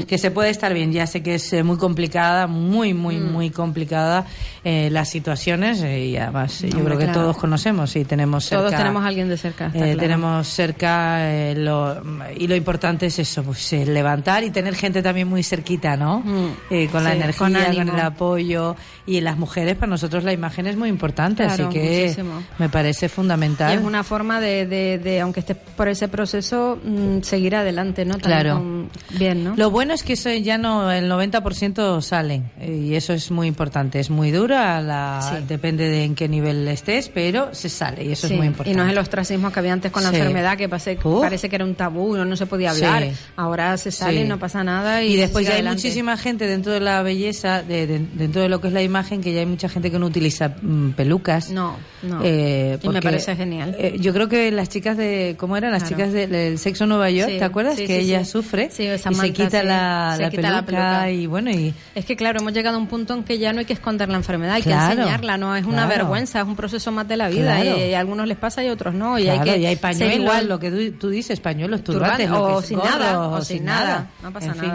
Que 0.06 0.16
se 0.16 0.30
puede 0.30 0.50
estar 0.50 0.72
bien. 0.72 0.92
Ya 0.92 1.08
sé 1.08 1.24
que 1.24 1.34
es 1.34 1.52
eh, 1.52 1.64
muy 1.64 1.76
complicada, 1.76 2.46
muy, 2.46 2.94
muy, 2.94 3.16
Mm. 3.16 3.32
muy 3.32 3.50
complicada 3.50 4.26
eh, 4.64 4.90
las 4.92 5.08
situaciones 5.08 5.82
eh, 5.82 6.06
y 6.06 6.16
además 6.16 6.60
yo 6.62 6.84
creo 6.84 6.96
que 6.98 7.06
todos 7.08 7.36
conocemos 7.36 7.96
y 7.96 8.04
tenemos 8.04 8.44
cerca. 8.44 8.62
Todos 8.64 8.76
tenemos 8.76 9.02
a 9.02 9.08
alguien 9.08 9.28
de 9.28 9.36
cerca. 9.36 9.70
claro. 9.70 9.96
Tenemos 9.98 10.46
cerca 10.46 11.52
lo, 11.56 12.00
y 12.36 12.46
lo 12.46 12.54
importante 12.54 13.06
es 13.06 13.18
eso, 13.18 13.42
pues 13.42 13.72
levantar 13.72 14.44
y 14.44 14.50
tener 14.50 14.76
gente 14.76 15.02
también 15.02 15.26
muy 15.26 15.42
cerquita, 15.48 15.96
¿no? 15.96 16.20
Mm. 16.20 16.46
Eh, 16.70 16.88
con 16.92 17.04
la 17.04 17.14
energía, 17.14 17.38
con 17.74 17.88
el 17.88 18.00
apoyo. 18.00 18.76
Y 19.06 19.16
en 19.18 19.24
las 19.24 19.38
mujeres, 19.38 19.74
para 19.76 19.88
nosotros 19.90 20.22
la 20.24 20.32
imagen 20.32 20.66
es 20.66 20.76
muy 20.76 20.88
importante, 20.88 21.44
Claro, 21.44 21.68
así 21.68 21.78
que 21.78 22.00
muchísimo. 22.02 22.42
me 22.58 22.68
parece 22.68 23.06
Y 23.06 23.08
fundamental. 23.08 23.78
es 23.78 23.82
una 23.84 24.04
forma 24.04 24.40
de, 24.40 24.66
de, 24.66 24.98
de, 24.98 25.20
aunque 25.20 25.40
estés 25.40 25.56
por 25.56 25.88
ese 25.88 26.08
proceso, 26.08 26.78
mm, 26.84 27.22
seguir 27.22 27.56
adelante, 27.56 28.04
¿no? 28.04 28.18
También 28.18 28.40
Claro. 28.42 28.54
con- 28.58 28.90
bien, 29.18 29.44
¿no? 29.44 29.54
Lo 29.56 29.70
bueno 29.70 29.94
es 29.94 30.02
que 30.02 30.12
eso 30.12 30.30
ya 30.30 30.58
no, 30.58 30.90
el 30.92 31.08
90% 31.08 32.00
salen 32.02 32.50
eh, 32.60 32.70
y 32.90 32.94
eso 32.96 33.12
es 33.14 33.30
muy 33.30 33.46
importante. 33.46 33.98
Es 33.98 34.10
muy 34.10 34.30
dura, 34.30 34.80
la, 34.82 35.20
Sí. 35.22 35.44
depende 35.48 35.88
de 35.88 36.04
en 36.04 36.14
qué 36.14 36.28
nivel 36.28 36.68
estés, 36.68 37.08
pero 37.08 37.54
se 37.54 37.68
sale 37.68 38.04
y 38.04 38.12
eso 38.12 38.26
Sí, 38.28 38.34
es 38.34 38.38
muy 38.38 38.46
importante. 38.48 38.70
Y 38.72 38.76
no 38.76 38.84
es 38.84 38.92
el 38.92 38.98
ostracismo 38.98 39.50
que 39.50 39.58
había 39.60 39.72
antes 39.72 39.90
con 39.90 40.02
la 40.02 40.10
enfermedad, 40.10 40.56
que 40.58 40.66
Uf. 40.66 41.20
parece 41.22 41.48
que 41.48 41.56
era 41.56 41.64
un 41.64 41.74
tabú, 41.74 42.16
no, 42.16 42.24
no 42.24 42.36
se 42.36 42.44
podía 42.46 42.70
hablar. 42.72 43.08
Ahora 43.36 43.76
se 43.78 43.90
sale 43.90 44.20
y 44.22 44.24
no 44.24 44.38
pasa 44.38 44.62
nada. 44.62 45.02
Y, 45.02 45.14
Y 45.14 45.16
después 45.16 45.37
sigue 45.38 45.50
ya 45.50 45.56
hay 45.56 45.62
muchísima 45.74 46.16
gente 46.16 46.46
dentro 46.46 46.72
de 46.72 46.80
la 46.80 47.02
belleza, 47.02 47.62
de, 47.62 47.86
de- 47.86 47.98
dentro 48.14 48.42
de 48.42 48.48
lo 48.48 48.60
que 48.60 48.68
es 48.68 48.72
la 48.74 48.82
imagen, 48.82 49.20
que 49.20 49.32
ya 49.32 49.40
hay 49.40 49.46
mucha 49.46 49.68
gente 49.68 49.90
que 49.90 49.98
no 49.98 50.06
utiliza 50.06 50.54
mm, 50.60 50.90
pelucas. 50.92 51.50
No, 51.50 51.76
no. 52.02 52.20
Eh, 52.22 52.78
Y 52.82 52.88
me 52.88 53.00
parece 53.02 53.34
genial. 53.36 53.74
eh, 53.78 53.96
yo 54.00 54.12
creo 54.12 54.28
que 54.28 54.50
las 54.50 54.68
chicas 54.68 54.96
de, 54.96 55.34
¿cómo 55.38 55.56
eran? 55.56 55.72
Las 55.72 55.82
Claro. 55.84 55.96
chicas 55.96 56.12
de- 56.12 56.26
del 56.26 56.58
Sexo 56.58 56.86
Nueva 56.86 57.10
York, 57.10 57.30
Sí, 57.32 57.38
¿te 57.38 57.44
acuerdas? 57.44 57.76
sí, 57.76 57.86
que 57.86 58.00
sí, 58.00 58.04
ella 58.06 58.24
sí. 58.24 58.30
sufre 58.30 58.66
y 58.66 58.70
se 58.72 59.32
quita, 59.32 59.62
la, 59.62 60.14
Se 60.16 60.22
la 60.22 60.30
quita 60.30 60.50
la 60.50 60.64
peluca 60.64 61.10
y 61.10 61.26
bueno, 61.26 61.50
y 61.50 61.74
Es 61.94 62.04
que 62.04 62.16
claro, 62.16 62.40
hemos 62.40 62.52
llegado 62.52 62.76
a 62.76 62.78
un 62.80 62.86
punto 62.86 63.14
en 63.14 63.24
que 63.24 63.38
ya 63.38 63.52
no 63.52 63.60
hay 63.60 63.64
que 63.64 63.72
esconder 63.72 64.08
la 64.08 64.16
enfermedad, 64.16 64.54
hay 64.54 64.62
Claro, 64.62 64.94
que 64.94 65.00
enseñarla, 65.00 65.36
no 65.36 65.54
es 65.56 65.64
una 65.64 65.84
claro. 65.86 65.88
vergüenza, 66.04 66.40
es 66.40 66.46
un 66.46 66.56
proceso 66.56 66.92
más 66.92 67.06
de 67.08 67.16
la 67.16 67.28
vida 67.28 67.64
y, 67.64 67.94
a 67.94 68.00
algunos 68.00 68.26
les 68.26 68.36
pasa 68.36 68.62
y 68.62 68.68
a 68.68 68.72
otros 68.72 68.94
no. 68.94 69.18
Y 69.18 69.28
hay 69.28 69.40
que 69.40 69.58
y 69.58 69.66
hay 69.66 69.76
pañuelos, 69.76 70.16
igual, 70.16 70.48
lo 70.48 70.58
que 70.58 70.70
tú, 70.70 70.92
tú 70.98 71.08
dices, 71.10 71.40
pañuelos, 71.40 71.82
turbante, 71.82 72.24
turbantes, 72.26 72.30
o 72.30 72.60
es 72.60 72.66
sin 72.66 72.78
gorros, 72.78 72.94
nada, 72.98 73.28
o 73.28 73.40
sin 73.42 73.64
nada, 73.64 74.06
no 74.22 74.32
pasa 74.32 74.46
En 74.46 74.54
fin. 74.56 74.70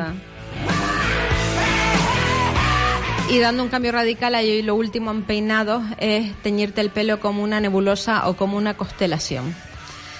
Y 3.30 3.40
dando 3.40 3.64
un 3.64 3.70
cambio 3.70 3.92
radical, 3.92 4.36
ahí 4.36 4.62
lo 4.62 4.76
último 4.76 5.10
en 5.10 5.24
peinados 5.24 5.84
es 5.98 6.36
teñirte 6.44 6.82
el 6.82 6.92
pelo 6.92 7.20
como 7.20 7.42
una 7.42 7.60
nebulosa 7.60 8.28
o 8.30 8.36
como 8.36 8.58
una 8.58 8.78
constelación. 8.78 9.56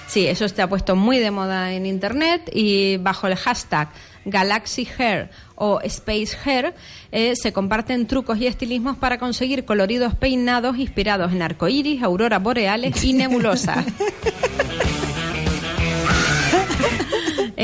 Sí, 0.08 0.28
eso 0.28 0.46
está 0.46 0.68
puesto 0.68 0.96
muy 0.96 1.20
de 1.20 1.30
moda 1.30 1.74
en 1.74 1.86
internet 1.86 2.50
y 2.52 2.98
bajo 2.98 3.28
el 3.28 3.36
hashtag 3.36 3.90
Galaxy 4.26 4.88
Hair 4.98 5.30
o 5.56 5.80
Space 5.82 6.38
Hair 6.44 6.74
eh, 7.12 7.36
se 7.36 7.54
comparten 7.54 8.08
trucos 8.08 8.38
y 8.40 8.48
estilismos 8.48 8.98
para 8.98 9.18
conseguir 9.18 9.66
coloridos 9.66 10.16
peinados 10.16 10.78
inspirados 10.78 11.32
en 11.32 11.42
arcoíris, 11.42 12.02
auroras 12.04 12.42
boreales 12.42 13.04
y 13.04 13.14
nebulosas. 13.14 13.86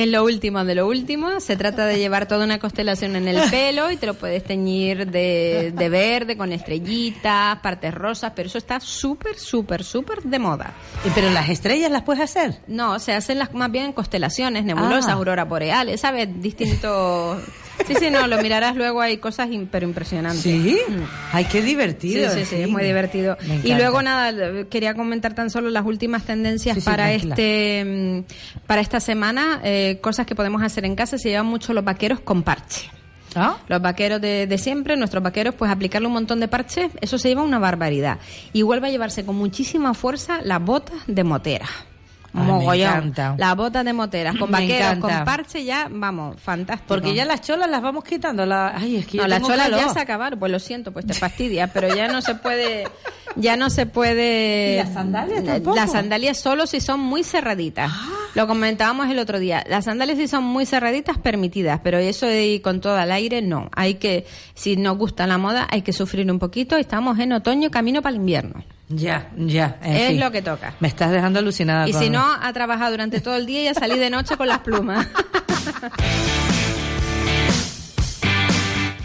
En 0.01 0.11
lo 0.13 0.23
último 0.23 0.63
de 0.63 0.75
lo 0.75 0.87
último, 0.87 1.39
se 1.41 1.57
trata 1.57 1.85
de 1.85 1.97
llevar 1.99 2.25
toda 2.25 2.45
una 2.45 2.57
constelación 2.57 3.15
en 3.17 3.27
el 3.27 3.49
pelo 3.49 3.91
y 3.91 3.97
te 3.97 4.05
lo 4.05 4.13
puedes 4.13 4.43
teñir 4.45 5.09
de, 5.11 5.73
de 5.75 5.89
verde 5.89 6.37
con 6.37 6.53
estrellitas, 6.53 7.59
partes 7.59 7.93
rosas, 7.93 8.31
pero 8.35 8.47
eso 8.47 8.57
está 8.57 8.79
súper, 8.79 9.37
súper, 9.37 9.83
súper 9.83 10.21
de 10.23 10.39
moda. 10.39 10.73
Y, 11.05 11.09
Pero 11.09 11.29
las 11.31 11.49
estrellas 11.49 11.91
las 11.91 12.03
puedes 12.03 12.23
hacer. 12.23 12.59
No, 12.67 12.97
se 12.99 13.11
hacen 13.13 13.39
las 13.39 13.53
más 13.53 13.69
bien 13.71 13.85
en 13.87 13.93
constelaciones, 13.93 14.63
nebulosas, 14.63 15.09
Ah. 15.09 15.13
auroras 15.13 15.49
boreales, 15.49 15.99
¿sabes? 16.01 16.29
Distintos... 16.41 17.39
Sí, 17.87 17.95
sí, 17.99 18.09
no, 18.11 18.27
lo 18.27 18.41
mirarás 18.41 18.75
luego, 18.75 19.01
hay 19.01 19.17
cosas 19.17 19.49
im- 19.49 19.67
pero 19.71 19.85
impresionantes. 19.87 20.41
Sí. 20.41 20.77
Mm. 20.87 21.01
Ay, 21.33 21.45
qué 21.45 21.61
Sí, 21.61 21.67
divertido. 21.67 22.31
sí, 22.31 22.45
sí, 22.45 22.55
es 22.57 22.69
muy 22.69 22.83
divertido. 22.83 23.37
Y 23.63 23.73
luego 23.73 24.01
nada, 24.01 24.65
quería 24.69 24.93
comentar 24.93 25.33
tan 25.33 25.49
solo 25.49 25.69
las 25.69 25.85
últimas 25.85 26.23
tendencias 26.23 26.75
Sí, 26.75 26.81
sí, 26.81 26.85
para 26.85 27.11
este 27.13 27.83
mm, 27.85 28.67
para 28.67 28.81
esta 28.81 28.99
semana, 28.99 29.61
eh, 29.63 29.97
cosas 30.01 30.25
que 30.25 30.35
podemos 30.35 30.61
hacer 30.61 30.85
en 30.85 30.95
casa. 30.95 31.17
Se 31.17 31.29
llevan 31.29 31.45
mucho 31.47 31.73
los 31.73 31.83
vaqueros 31.83 32.19
con 32.19 32.43
parche. 32.43 32.89
¿Ah? 33.35 33.57
Los 33.67 33.79
vaqueros 33.81 34.19
de, 34.19 34.47
de 34.47 34.57
siempre, 34.57 34.97
nuestros 34.97 35.21
vaqueros, 35.23 35.53
pues 35.55 35.69
aplicarle 35.71 36.07
un 36.07 36.13
montón 36.13 36.39
de 36.39 36.47
parches, 36.47 36.89
eso 36.99 37.17
se 37.19 37.29
lleva 37.29 37.43
una 37.43 37.59
barbaridad. 37.59 38.17
Igual 38.53 38.81
va 38.83 38.87
a 38.87 38.89
llevarse 38.91 39.23
con 39.23 39.35
muchísima 39.35 39.93
fuerza 39.93 40.39
las 40.43 40.59
botas 40.63 40.95
de 41.05 41.23
motera. 41.23 41.67
Ay, 42.33 42.41
me 42.41 42.43
Mogollón. 42.51 42.87
encanta. 42.89 43.35
Las 43.37 43.55
botas 43.55 43.85
de 43.85 43.93
moteras, 43.93 44.35
con 44.37 44.51
Me 44.51 44.59
vaqueros, 44.59 44.91
encanta. 44.97 45.15
con 45.17 45.25
parche 45.25 45.63
ya, 45.63 45.87
vamos, 45.89 46.39
fantástico. 46.39 46.87
Porque 46.87 47.13
ya 47.13 47.25
las 47.25 47.41
cholas 47.41 47.69
las 47.69 47.81
vamos 47.81 48.03
quitando. 48.03 48.45
La... 48.45 48.73
Ay, 48.75 48.97
es 48.97 49.07
que 49.07 49.17
No, 49.17 49.27
las 49.27 49.41
cholas 49.41 49.67
calor. 49.69 49.79
ya 49.79 49.89
se 49.89 49.99
acabaron, 49.99 50.39
pues 50.39 50.51
lo 50.51 50.59
siento, 50.59 50.91
pues 50.91 51.05
te 51.05 51.13
fastidia, 51.13 51.67
pero 51.73 51.93
ya 51.95 52.07
no 52.07 52.21
se 52.21 52.35
puede, 52.35 52.85
ya 53.35 53.55
no 53.57 53.69
se 53.69 53.85
puede. 53.85 54.73
¿Y 54.73 54.77
las 54.77 54.93
sandalias 54.93 55.43
tampoco? 55.43 55.75
Las 55.75 55.91
sandalias 55.91 56.37
solo 56.37 56.67
si 56.67 56.79
son 56.81 56.99
muy 56.99 57.23
cerraditas. 57.23 57.91
Lo 58.35 58.45
comentábamos 58.47 59.09
el 59.09 59.17
otro 59.17 59.39
día. 59.39 59.63
Las 59.67 59.85
sandalias 59.85 60.17
si 60.19 60.27
son 60.27 60.43
muy 60.43 60.65
cerraditas 60.67 61.17
permitidas, 61.17 61.79
pero 61.83 61.97
eso 61.97 62.27
de 62.27 62.45
ir 62.45 62.61
con 62.61 62.79
todo 62.79 62.95
al 62.95 63.11
aire 63.11 63.41
no. 63.41 63.69
Hay 63.75 63.95
que, 63.95 64.27
si 64.53 64.75
nos 64.77 64.97
gusta 64.99 65.25
la 65.25 65.39
moda, 65.39 65.67
hay 65.71 65.81
que 65.81 65.93
sufrir 65.93 66.31
un 66.31 66.37
poquito. 66.37 66.77
Estamos 66.77 67.17
en 67.17 67.33
otoño, 67.33 67.71
camino 67.71 68.03
para 68.03 68.11
el 68.11 68.17
invierno. 68.21 68.63
Ya, 68.89 69.29
ya. 69.37 69.77
en 69.83 69.95
Es 69.95 70.07
fin. 70.09 70.19
lo 70.19 70.31
que 70.31 70.41
toca. 70.41 70.73
Me 70.79 70.87
estás 70.87 71.11
dejando 71.11 71.39
alucinada. 71.39 71.87
Y 71.87 71.91
con- 71.91 72.01
si 72.01 72.09
no, 72.09 72.25
a 72.41 72.51
trabajar 72.53 72.89
durante 72.91 73.21
todo 73.21 73.35
el 73.35 73.45
día 73.45 73.63
y 73.63 73.67
a 73.67 73.73
salir 73.75 73.99
de 73.99 74.09
noche 74.09 74.35
con 74.35 74.47
las 74.47 74.59
plumas. 74.59 75.07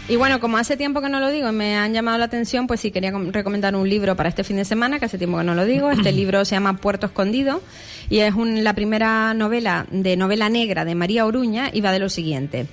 Y 0.07 0.17
bueno, 0.17 0.39
como 0.39 0.57
hace 0.57 0.77
tiempo 0.77 1.01
que 1.01 1.09
no 1.09 1.19
lo 1.19 1.31
digo 1.31 1.49
y 1.49 1.51
me 1.51 1.77
han 1.77 1.91
llamado 1.91 2.19
la 2.19 2.25
atención, 2.25 2.67
pues 2.67 2.79
sí 2.79 2.91
quería 2.91 3.11
com- 3.11 3.31
recomendar 3.31 3.75
un 3.75 3.89
libro 3.89 4.15
para 4.15 4.29
este 4.29 4.43
fin 4.43 4.55
de 4.57 4.63
semana, 4.63 4.99
que 4.99 5.05
hace 5.05 5.17
tiempo 5.17 5.39
que 5.39 5.43
no 5.43 5.55
lo 5.55 5.65
digo. 5.65 5.89
Este 5.89 6.11
libro 6.11 6.45
se 6.45 6.51
llama 6.53 6.77
Puerto 6.77 7.07
Escondido 7.07 7.63
y 8.07 8.19
es 8.19 8.35
un- 8.35 8.63
la 8.63 8.73
primera 8.73 9.33
novela 9.33 9.87
de 9.89 10.15
novela 10.15 10.47
negra 10.47 10.85
de 10.85 10.93
María 10.93 11.25
Oruña 11.25 11.71
y 11.73 11.81
va 11.81 11.91
de 11.91 11.97
lo 11.97 12.09
siguiente. 12.09 12.67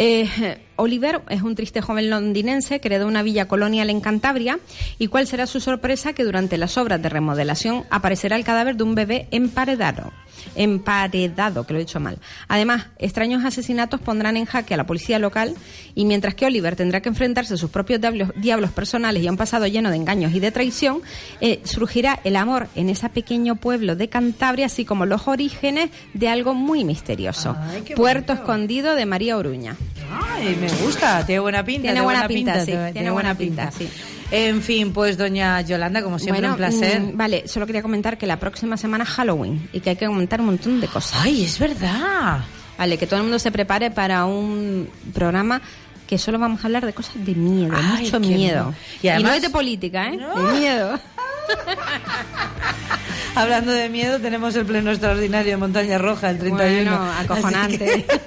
Eh, 0.00 0.58
Oliver 0.76 1.22
es 1.28 1.42
un 1.42 1.56
triste 1.56 1.82
joven 1.82 2.08
londinense 2.08 2.80
que 2.80 2.86
heredó 2.86 3.08
una 3.08 3.24
villa 3.24 3.48
colonial 3.48 3.90
en 3.90 4.00
Cantabria 4.00 4.60
y 4.96 5.08
cuál 5.08 5.26
será 5.26 5.48
su 5.48 5.58
sorpresa 5.58 6.12
que 6.12 6.22
durante 6.22 6.56
las 6.56 6.78
obras 6.78 7.02
de 7.02 7.08
remodelación 7.08 7.84
aparecerá 7.90 8.36
el 8.36 8.44
cadáver 8.44 8.76
de 8.76 8.84
un 8.84 8.94
bebé 8.94 9.26
emparedado. 9.32 10.12
Emparedado, 10.54 11.66
que 11.66 11.72
lo 11.72 11.78
he 11.78 11.82
dicho 11.82 12.00
mal. 12.00 12.18
Además, 12.48 12.86
extraños 12.98 13.44
asesinatos 13.44 14.00
pondrán 14.00 14.36
en 14.36 14.44
jaque 14.44 14.74
a 14.74 14.76
la 14.76 14.86
policía 14.86 15.18
local 15.18 15.54
y 15.94 16.04
mientras 16.04 16.34
que 16.34 16.46
Oliver 16.46 16.76
tendrá 16.76 17.00
que 17.00 17.08
enfrentarse 17.08 17.54
a 17.54 17.56
sus 17.56 17.70
propios 17.70 18.00
diablos, 18.00 18.30
diablos 18.36 18.70
personales 18.70 19.22
y 19.22 19.28
a 19.28 19.30
un 19.30 19.36
pasado 19.36 19.66
lleno 19.66 19.90
de 19.90 19.96
engaños 19.96 20.34
y 20.34 20.40
de 20.40 20.50
traición, 20.50 21.02
eh, 21.40 21.60
surgirá 21.64 22.20
el 22.24 22.36
amor 22.36 22.68
en 22.74 22.88
ese 22.88 23.08
pequeño 23.08 23.56
pueblo 23.56 23.96
de 23.96 24.08
Cantabria, 24.08 24.66
así 24.66 24.84
como 24.84 25.06
los 25.06 25.28
orígenes 25.28 25.90
de 26.14 26.28
algo 26.28 26.54
muy 26.54 26.84
misterioso. 26.84 27.56
Ay, 27.58 27.94
Puerto. 27.94 28.32
Escondido 28.32 28.94
de 28.94 29.06
María 29.06 29.36
Oruña. 29.36 29.76
Ay, 30.10 30.56
me 30.60 30.68
gusta, 30.84 31.24
tiene 31.26 31.40
buena 31.40 31.64
pinta. 31.64 31.82
Tiene 31.88 32.00
buena 32.00 32.28
pinta, 32.28 32.64
sí, 32.64 32.72
tiene 32.92 33.10
buena 33.10 33.34
pinta, 33.34 33.70
sí. 33.70 33.88
En 34.30 34.60
fin, 34.62 34.92
pues 34.92 35.16
doña 35.16 35.60
Yolanda, 35.62 36.02
como 36.02 36.18
siempre, 36.18 36.40
bueno, 36.48 36.54
un 36.54 36.58
placer. 36.58 37.00
mm, 37.00 37.16
vale, 37.16 37.48
solo 37.48 37.64
quería 37.66 37.80
comentar 37.82 38.18
que 38.18 38.26
la 38.26 38.38
próxima 38.38 38.76
semana 38.76 39.04
es 39.04 39.10
Halloween 39.10 39.68
y 39.72 39.80
que 39.80 39.90
hay 39.90 39.96
que 39.96 40.06
comentar 40.06 40.40
un 40.40 40.46
montón 40.46 40.80
de 40.80 40.86
cosas. 40.86 41.20
Ay, 41.22 41.44
es 41.44 41.58
verdad. 41.58 42.40
Vale, 42.76 42.98
que 42.98 43.06
todo 43.06 43.16
el 43.16 43.22
mundo 43.22 43.38
se 43.38 43.50
prepare 43.50 43.90
para 43.90 44.24
un 44.26 44.88
programa 45.14 45.62
que 46.06 46.18
solo 46.18 46.38
vamos 46.38 46.62
a 46.62 46.66
hablar 46.66 46.84
de 46.86 46.92
cosas 46.92 47.14
de 47.24 47.34
miedo, 47.34 47.74
Ay, 47.76 48.04
mucho 48.04 48.20
miedo. 48.20 48.74
y 49.02 49.08
además- 49.08 49.30
no 49.30 49.36
es 49.36 49.42
de 49.42 49.50
política, 49.50 50.08
¿eh? 50.08 50.16
No. 50.16 50.34
De 50.52 50.58
miedo. 50.60 50.98
Hablando 53.34 53.72
de 53.72 53.88
miedo, 53.88 54.18
tenemos 54.20 54.54
el 54.56 54.66
pleno 54.66 54.90
extraordinario 54.90 55.52
de 55.52 55.56
Montaña 55.56 55.98
Roja, 55.98 56.30
el 56.30 56.38
31. 56.38 56.90
Bueno, 56.90 57.12
acojonante. 57.18 57.78
que- 57.78 58.06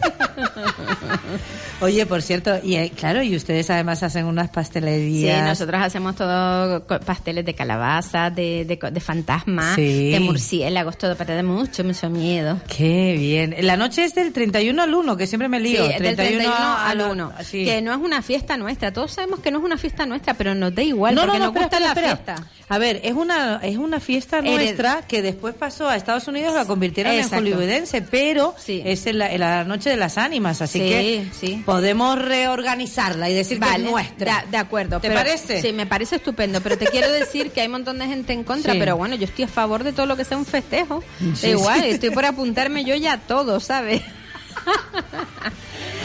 Oye, 1.82 2.06
por 2.06 2.22
cierto, 2.22 2.60
y 2.64 2.76
eh, 2.76 2.92
claro, 2.96 3.24
y 3.24 3.36
ustedes 3.36 3.68
además 3.72 4.04
hacen 4.04 4.26
unas 4.26 4.48
Sí, 4.48 4.52
pastelerías. 4.54 5.44
nosotros 5.48 5.82
hacemos 5.82 6.16
todo 6.16 6.86
pasteles 6.86 7.44
de 7.44 7.56
calabaza, 7.56 8.30
de, 8.30 8.66
de, 8.66 8.78
de 8.92 9.00
fantasma, 9.00 9.74
Sí. 9.76 10.12
de 10.12 10.20
murciélagos, 10.20 10.96
todo, 11.00 11.16
pero 11.16 11.34
da 11.34 11.42
mucho, 11.42 11.84
mucho 11.84 12.08
miedo. 12.12 12.60
Qué 12.68 13.16
bien. 13.18 13.56
La 13.66 13.78
noche 13.78 14.04
es 14.04 14.14
del 14.14 14.32
31 14.32 14.80
al 14.84 14.94
1, 14.94 15.18
que 15.18 15.26
siempre 15.26 15.50
me 15.50 15.60
lío. 15.60 15.84
Sí, 15.88 15.94
del 16.04 16.16
31 16.16 16.54
al 16.56 17.02
1. 17.02 17.32
Sí. 17.44 17.66
Que 17.66 17.82
no 17.82 17.92
es 17.94 17.98
una 18.00 18.22
fiesta 18.22 18.58
nuestra. 18.58 18.94
Todos 18.94 19.14
sabemos 19.14 19.40
que 19.40 19.50
no 19.50 19.58
es 19.58 19.64
una 19.66 19.78
fiesta 19.78 20.06
nuestra, 20.06 20.36
pero 20.36 20.54
nos 20.54 20.76
da 20.76 20.84
igual 20.84 21.16
porque 21.16 21.40
nos 21.40 21.48
espera, 21.48 21.50
gusta 21.64 21.78
espera, 21.78 21.80
la 21.80 21.88
espera. 22.12 22.38
fiesta. 22.38 22.61
A 22.74 22.78
ver, 22.78 23.02
es 23.04 23.12
una, 23.12 23.60
es 23.64 23.76
una 23.76 24.00
fiesta 24.00 24.40
Hered- 24.40 24.44
nuestra 24.56 25.02
que 25.06 25.22
después 25.22 25.54
pasó 25.54 25.90
a 25.90 25.98
Estados 25.98 26.26
Unidos, 26.30 26.54
la 26.56 26.64
convirtieron 26.64 27.12
Exacto. 27.12 27.36
en 27.36 27.44
hollywoodense, 27.54 28.02
pero 28.02 28.56
Sí. 28.58 28.82
es 28.86 29.06
en 29.08 29.18
la, 29.18 29.30
en 29.34 29.42
la 29.42 29.66
noche 29.66 29.90
de 29.90 29.98
las 29.98 30.18
ánimas, 30.18 30.62
así 30.62 30.80
Sí, 30.80 30.86
que 30.90 31.26
sí. 31.38 31.64
podemos 31.66 32.18
reorganizarla 32.18 33.30
y 33.30 33.34
decir 33.34 33.60
que 33.60 33.70
es 33.70 33.80
nuestra. 33.80 34.44
De, 34.46 34.52
de 34.52 34.58
acuerdo. 34.58 35.02
¿Te 35.02 35.10
pero- 35.10 35.20
parece? 35.20 35.62
Sí, 35.62 35.74
me 35.74 35.86
parece 35.86 36.16
estupendo, 36.16 36.62
pero 36.62 36.78
te 36.78 36.86
quiero 36.86 37.12
decir 37.12 37.52
que 37.52 37.60
hay 37.60 37.68
un 37.68 37.74
montón 37.74 38.00
de 38.00 38.08
gente 38.08 38.32
en 38.32 38.46
contra, 38.46 38.74
pero 38.74 38.96
bueno, 38.96 39.16
yo 39.16 39.26
estoy 39.26 39.44
a 39.44 39.50
favor 39.50 39.84
de 39.84 39.92
todo 39.92 40.06
lo 40.06 40.16
que 40.16 40.24
sea 40.24 40.38
un 40.38 40.46
festejo. 40.46 41.04
Da 41.42 41.48
igual, 41.50 41.84
estoy 41.84 42.12
por 42.12 42.24
apuntarme 42.24 42.86
yo 42.86 42.96
ya 42.96 43.14
a 43.14 43.18
todo, 43.20 43.60
¿sabes? 43.60 44.02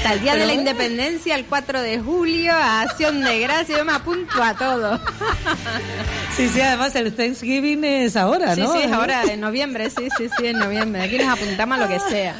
Hasta 0.06 0.14
el 0.18 0.22
día 0.22 0.32
Pero 0.34 0.44
de 0.46 0.46
la 0.46 0.54
bueno. 0.54 0.70
independencia, 0.70 1.34
el 1.34 1.46
4 1.46 1.82
de 1.82 1.98
julio, 1.98 2.52
a 2.52 2.82
Acción 2.82 3.22
de 3.24 3.40
Gracia, 3.40 3.78
yo 3.78 3.84
me 3.84 3.92
apunto 3.92 4.40
a 4.40 4.54
todo. 4.54 5.00
Sí, 6.36 6.48
sí, 6.48 6.60
además 6.60 6.94
el 6.94 7.12
Thanksgiving 7.12 7.82
es 7.82 8.14
ahora, 8.16 8.54
Sí, 8.54 8.60
¿no? 8.60 8.72
sí, 8.72 8.82
es 8.82 8.92
ahora, 8.92 9.24
en 9.24 9.40
noviembre, 9.40 9.90
sí, 9.90 10.08
sí, 10.16 10.28
sí, 10.38 10.46
en 10.46 10.58
noviembre. 10.58 11.02
Aquí 11.02 11.18
nos 11.18 11.28
apuntamos 11.28 11.78
a 11.78 11.80
lo 11.80 11.88
que 11.88 11.98
sea. 11.98 12.36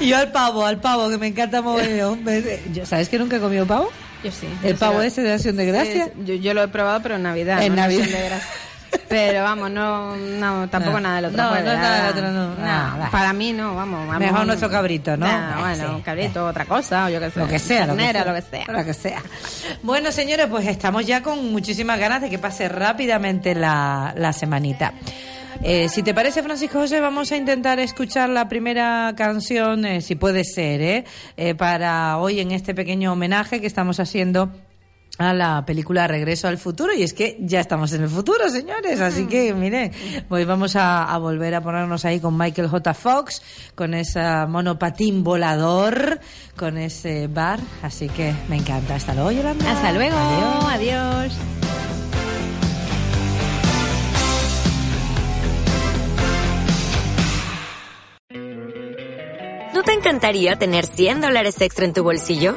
Yo 0.00 0.16
al 0.16 0.30
pavo, 0.30 0.64
al 0.64 0.80
pavo, 0.80 1.08
que 1.08 1.18
me 1.18 1.26
encanta 1.28 1.60
mover. 1.60 2.04
¿Sabes 2.84 3.08
que 3.08 3.18
nunca 3.18 3.36
he 3.36 3.40
comido 3.40 3.66
pavo? 3.66 3.90
Yo 4.22 4.30
sí. 4.30 4.46
¿El 4.62 4.76
pavo 4.76 5.02
ese 5.02 5.22
de 5.22 5.32
Acción 5.32 5.56
de 5.56 5.66
Gracia? 5.66 6.10
yo, 6.24 6.34
yo, 6.34 6.54
lo 6.54 6.62
he 6.62 6.68
probado, 6.68 7.00
pero 7.02 7.16
en 7.16 7.24
Navidad. 7.24 7.62
En 7.62 7.74
Navidad. 7.74 8.06
Pero 9.08 9.42
vamos, 9.42 9.70
no, 9.70 10.16
no 10.16 10.68
tampoco 10.68 11.00
nada 11.00 11.16
del 11.16 11.24
otro. 11.26 11.42
No, 11.42 11.60
nada 11.60 12.12
del 12.12 12.24
otro, 12.24 12.32
no. 12.32 13.10
para 13.10 13.32
mí 13.32 13.52
no, 13.52 13.74
vamos. 13.74 14.18
Mejor 14.18 14.46
nuestro 14.46 14.70
cabrito, 14.70 15.16
¿no? 15.16 15.26
bueno, 15.60 16.00
cabrito, 16.04 16.46
otra 16.46 16.64
cosa, 16.64 17.06
o 17.06 17.08
yo 17.08 17.20
qué 17.20 17.30
sé. 17.30 17.40
Lo 17.40 17.48
que 17.48 17.58
sea, 17.58 17.86
lo 17.86 17.96
que 17.96 18.02
sea. 18.02 18.24
lo 18.24 18.34
que 18.34 18.42
sea. 18.42 18.64
Lo 18.68 18.84
que 18.84 18.94
sea. 18.94 19.22
Bueno, 19.82 20.12
señores, 20.12 20.46
pues 20.46 20.66
estamos 20.66 21.06
ya 21.06 21.22
con 21.22 21.52
muchísimas 21.52 21.98
ganas 21.98 22.22
de 22.22 22.30
que 22.30 22.38
pase 22.38 22.68
rápidamente 22.68 23.54
la, 23.54 24.14
la 24.16 24.32
semanita. 24.32 24.92
Eh, 25.62 25.88
si 25.88 26.02
te 26.02 26.12
parece, 26.12 26.42
Francisco 26.42 26.78
José, 26.78 27.00
vamos 27.00 27.32
a 27.32 27.36
intentar 27.36 27.78
escuchar 27.78 28.28
la 28.28 28.48
primera 28.48 29.14
canción, 29.16 29.84
eh, 29.86 30.00
si 30.00 30.14
puede 30.14 30.44
ser, 30.44 30.80
¿eh? 30.82 31.04
¿eh? 31.36 31.54
para 31.54 32.18
hoy 32.18 32.40
en 32.40 32.50
este 32.50 32.74
pequeño 32.74 33.12
homenaje 33.12 33.60
que 33.60 33.66
estamos 33.66 34.00
haciendo 34.00 34.50
a 35.18 35.32
la 35.32 35.64
película 35.64 36.06
Regreso 36.06 36.48
al 36.48 36.58
futuro 36.58 36.92
y 36.92 37.02
es 37.02 37.14
que 37.14 37.36
ya 37.40 37.60
estamos 37.60 37.92
en 37.92 38.02
el 38.02 38.08
futuro, 38.08 38.48
señores, 38.48 39.00
así 39.00 39.26
que 39.26 39.54
miren, 39.54 39.92
pues 40.28 40.46
vamos 40.46 40.74
a, 40.76 41.16
volver 41.18 41.54
a 41.54 41.60
ponernos 41.60 42.04
ahí 42.04 42.20
con 42.20 42.36
Michael 42.36 42.68
J. 42.68 42.94
Fox, 42.94 43.42
con 43.74 43.94
ese 43.94 44.20
monopatín 44.48 45.22
volador, 45.22 46.20
con 46.56 46.78
ese 46.78 47.28
bar, 47.28 47.60
así 47.82 48.08
que 48.08 48.34
me 48.48 48.56
encanta. 48.56 48.96
Hasta 48.96 49.14
luego, 49.14 49.30
Yolanda. 49.30 49.70
Hasta 49.70 49.92
luego. 49.92 50.16
Adiós. 50.16 51.32
¿No 59.72 59.82
te 59.82 59.92
encantaría 59.92 60.56
tener 60.56 60.86
100 60.86 61.20
dólares 61.20 61.60
extra 61.60 61.84
en 61.84 61.92
tu 61.92 62.02
bolsillo? 62.04 62.56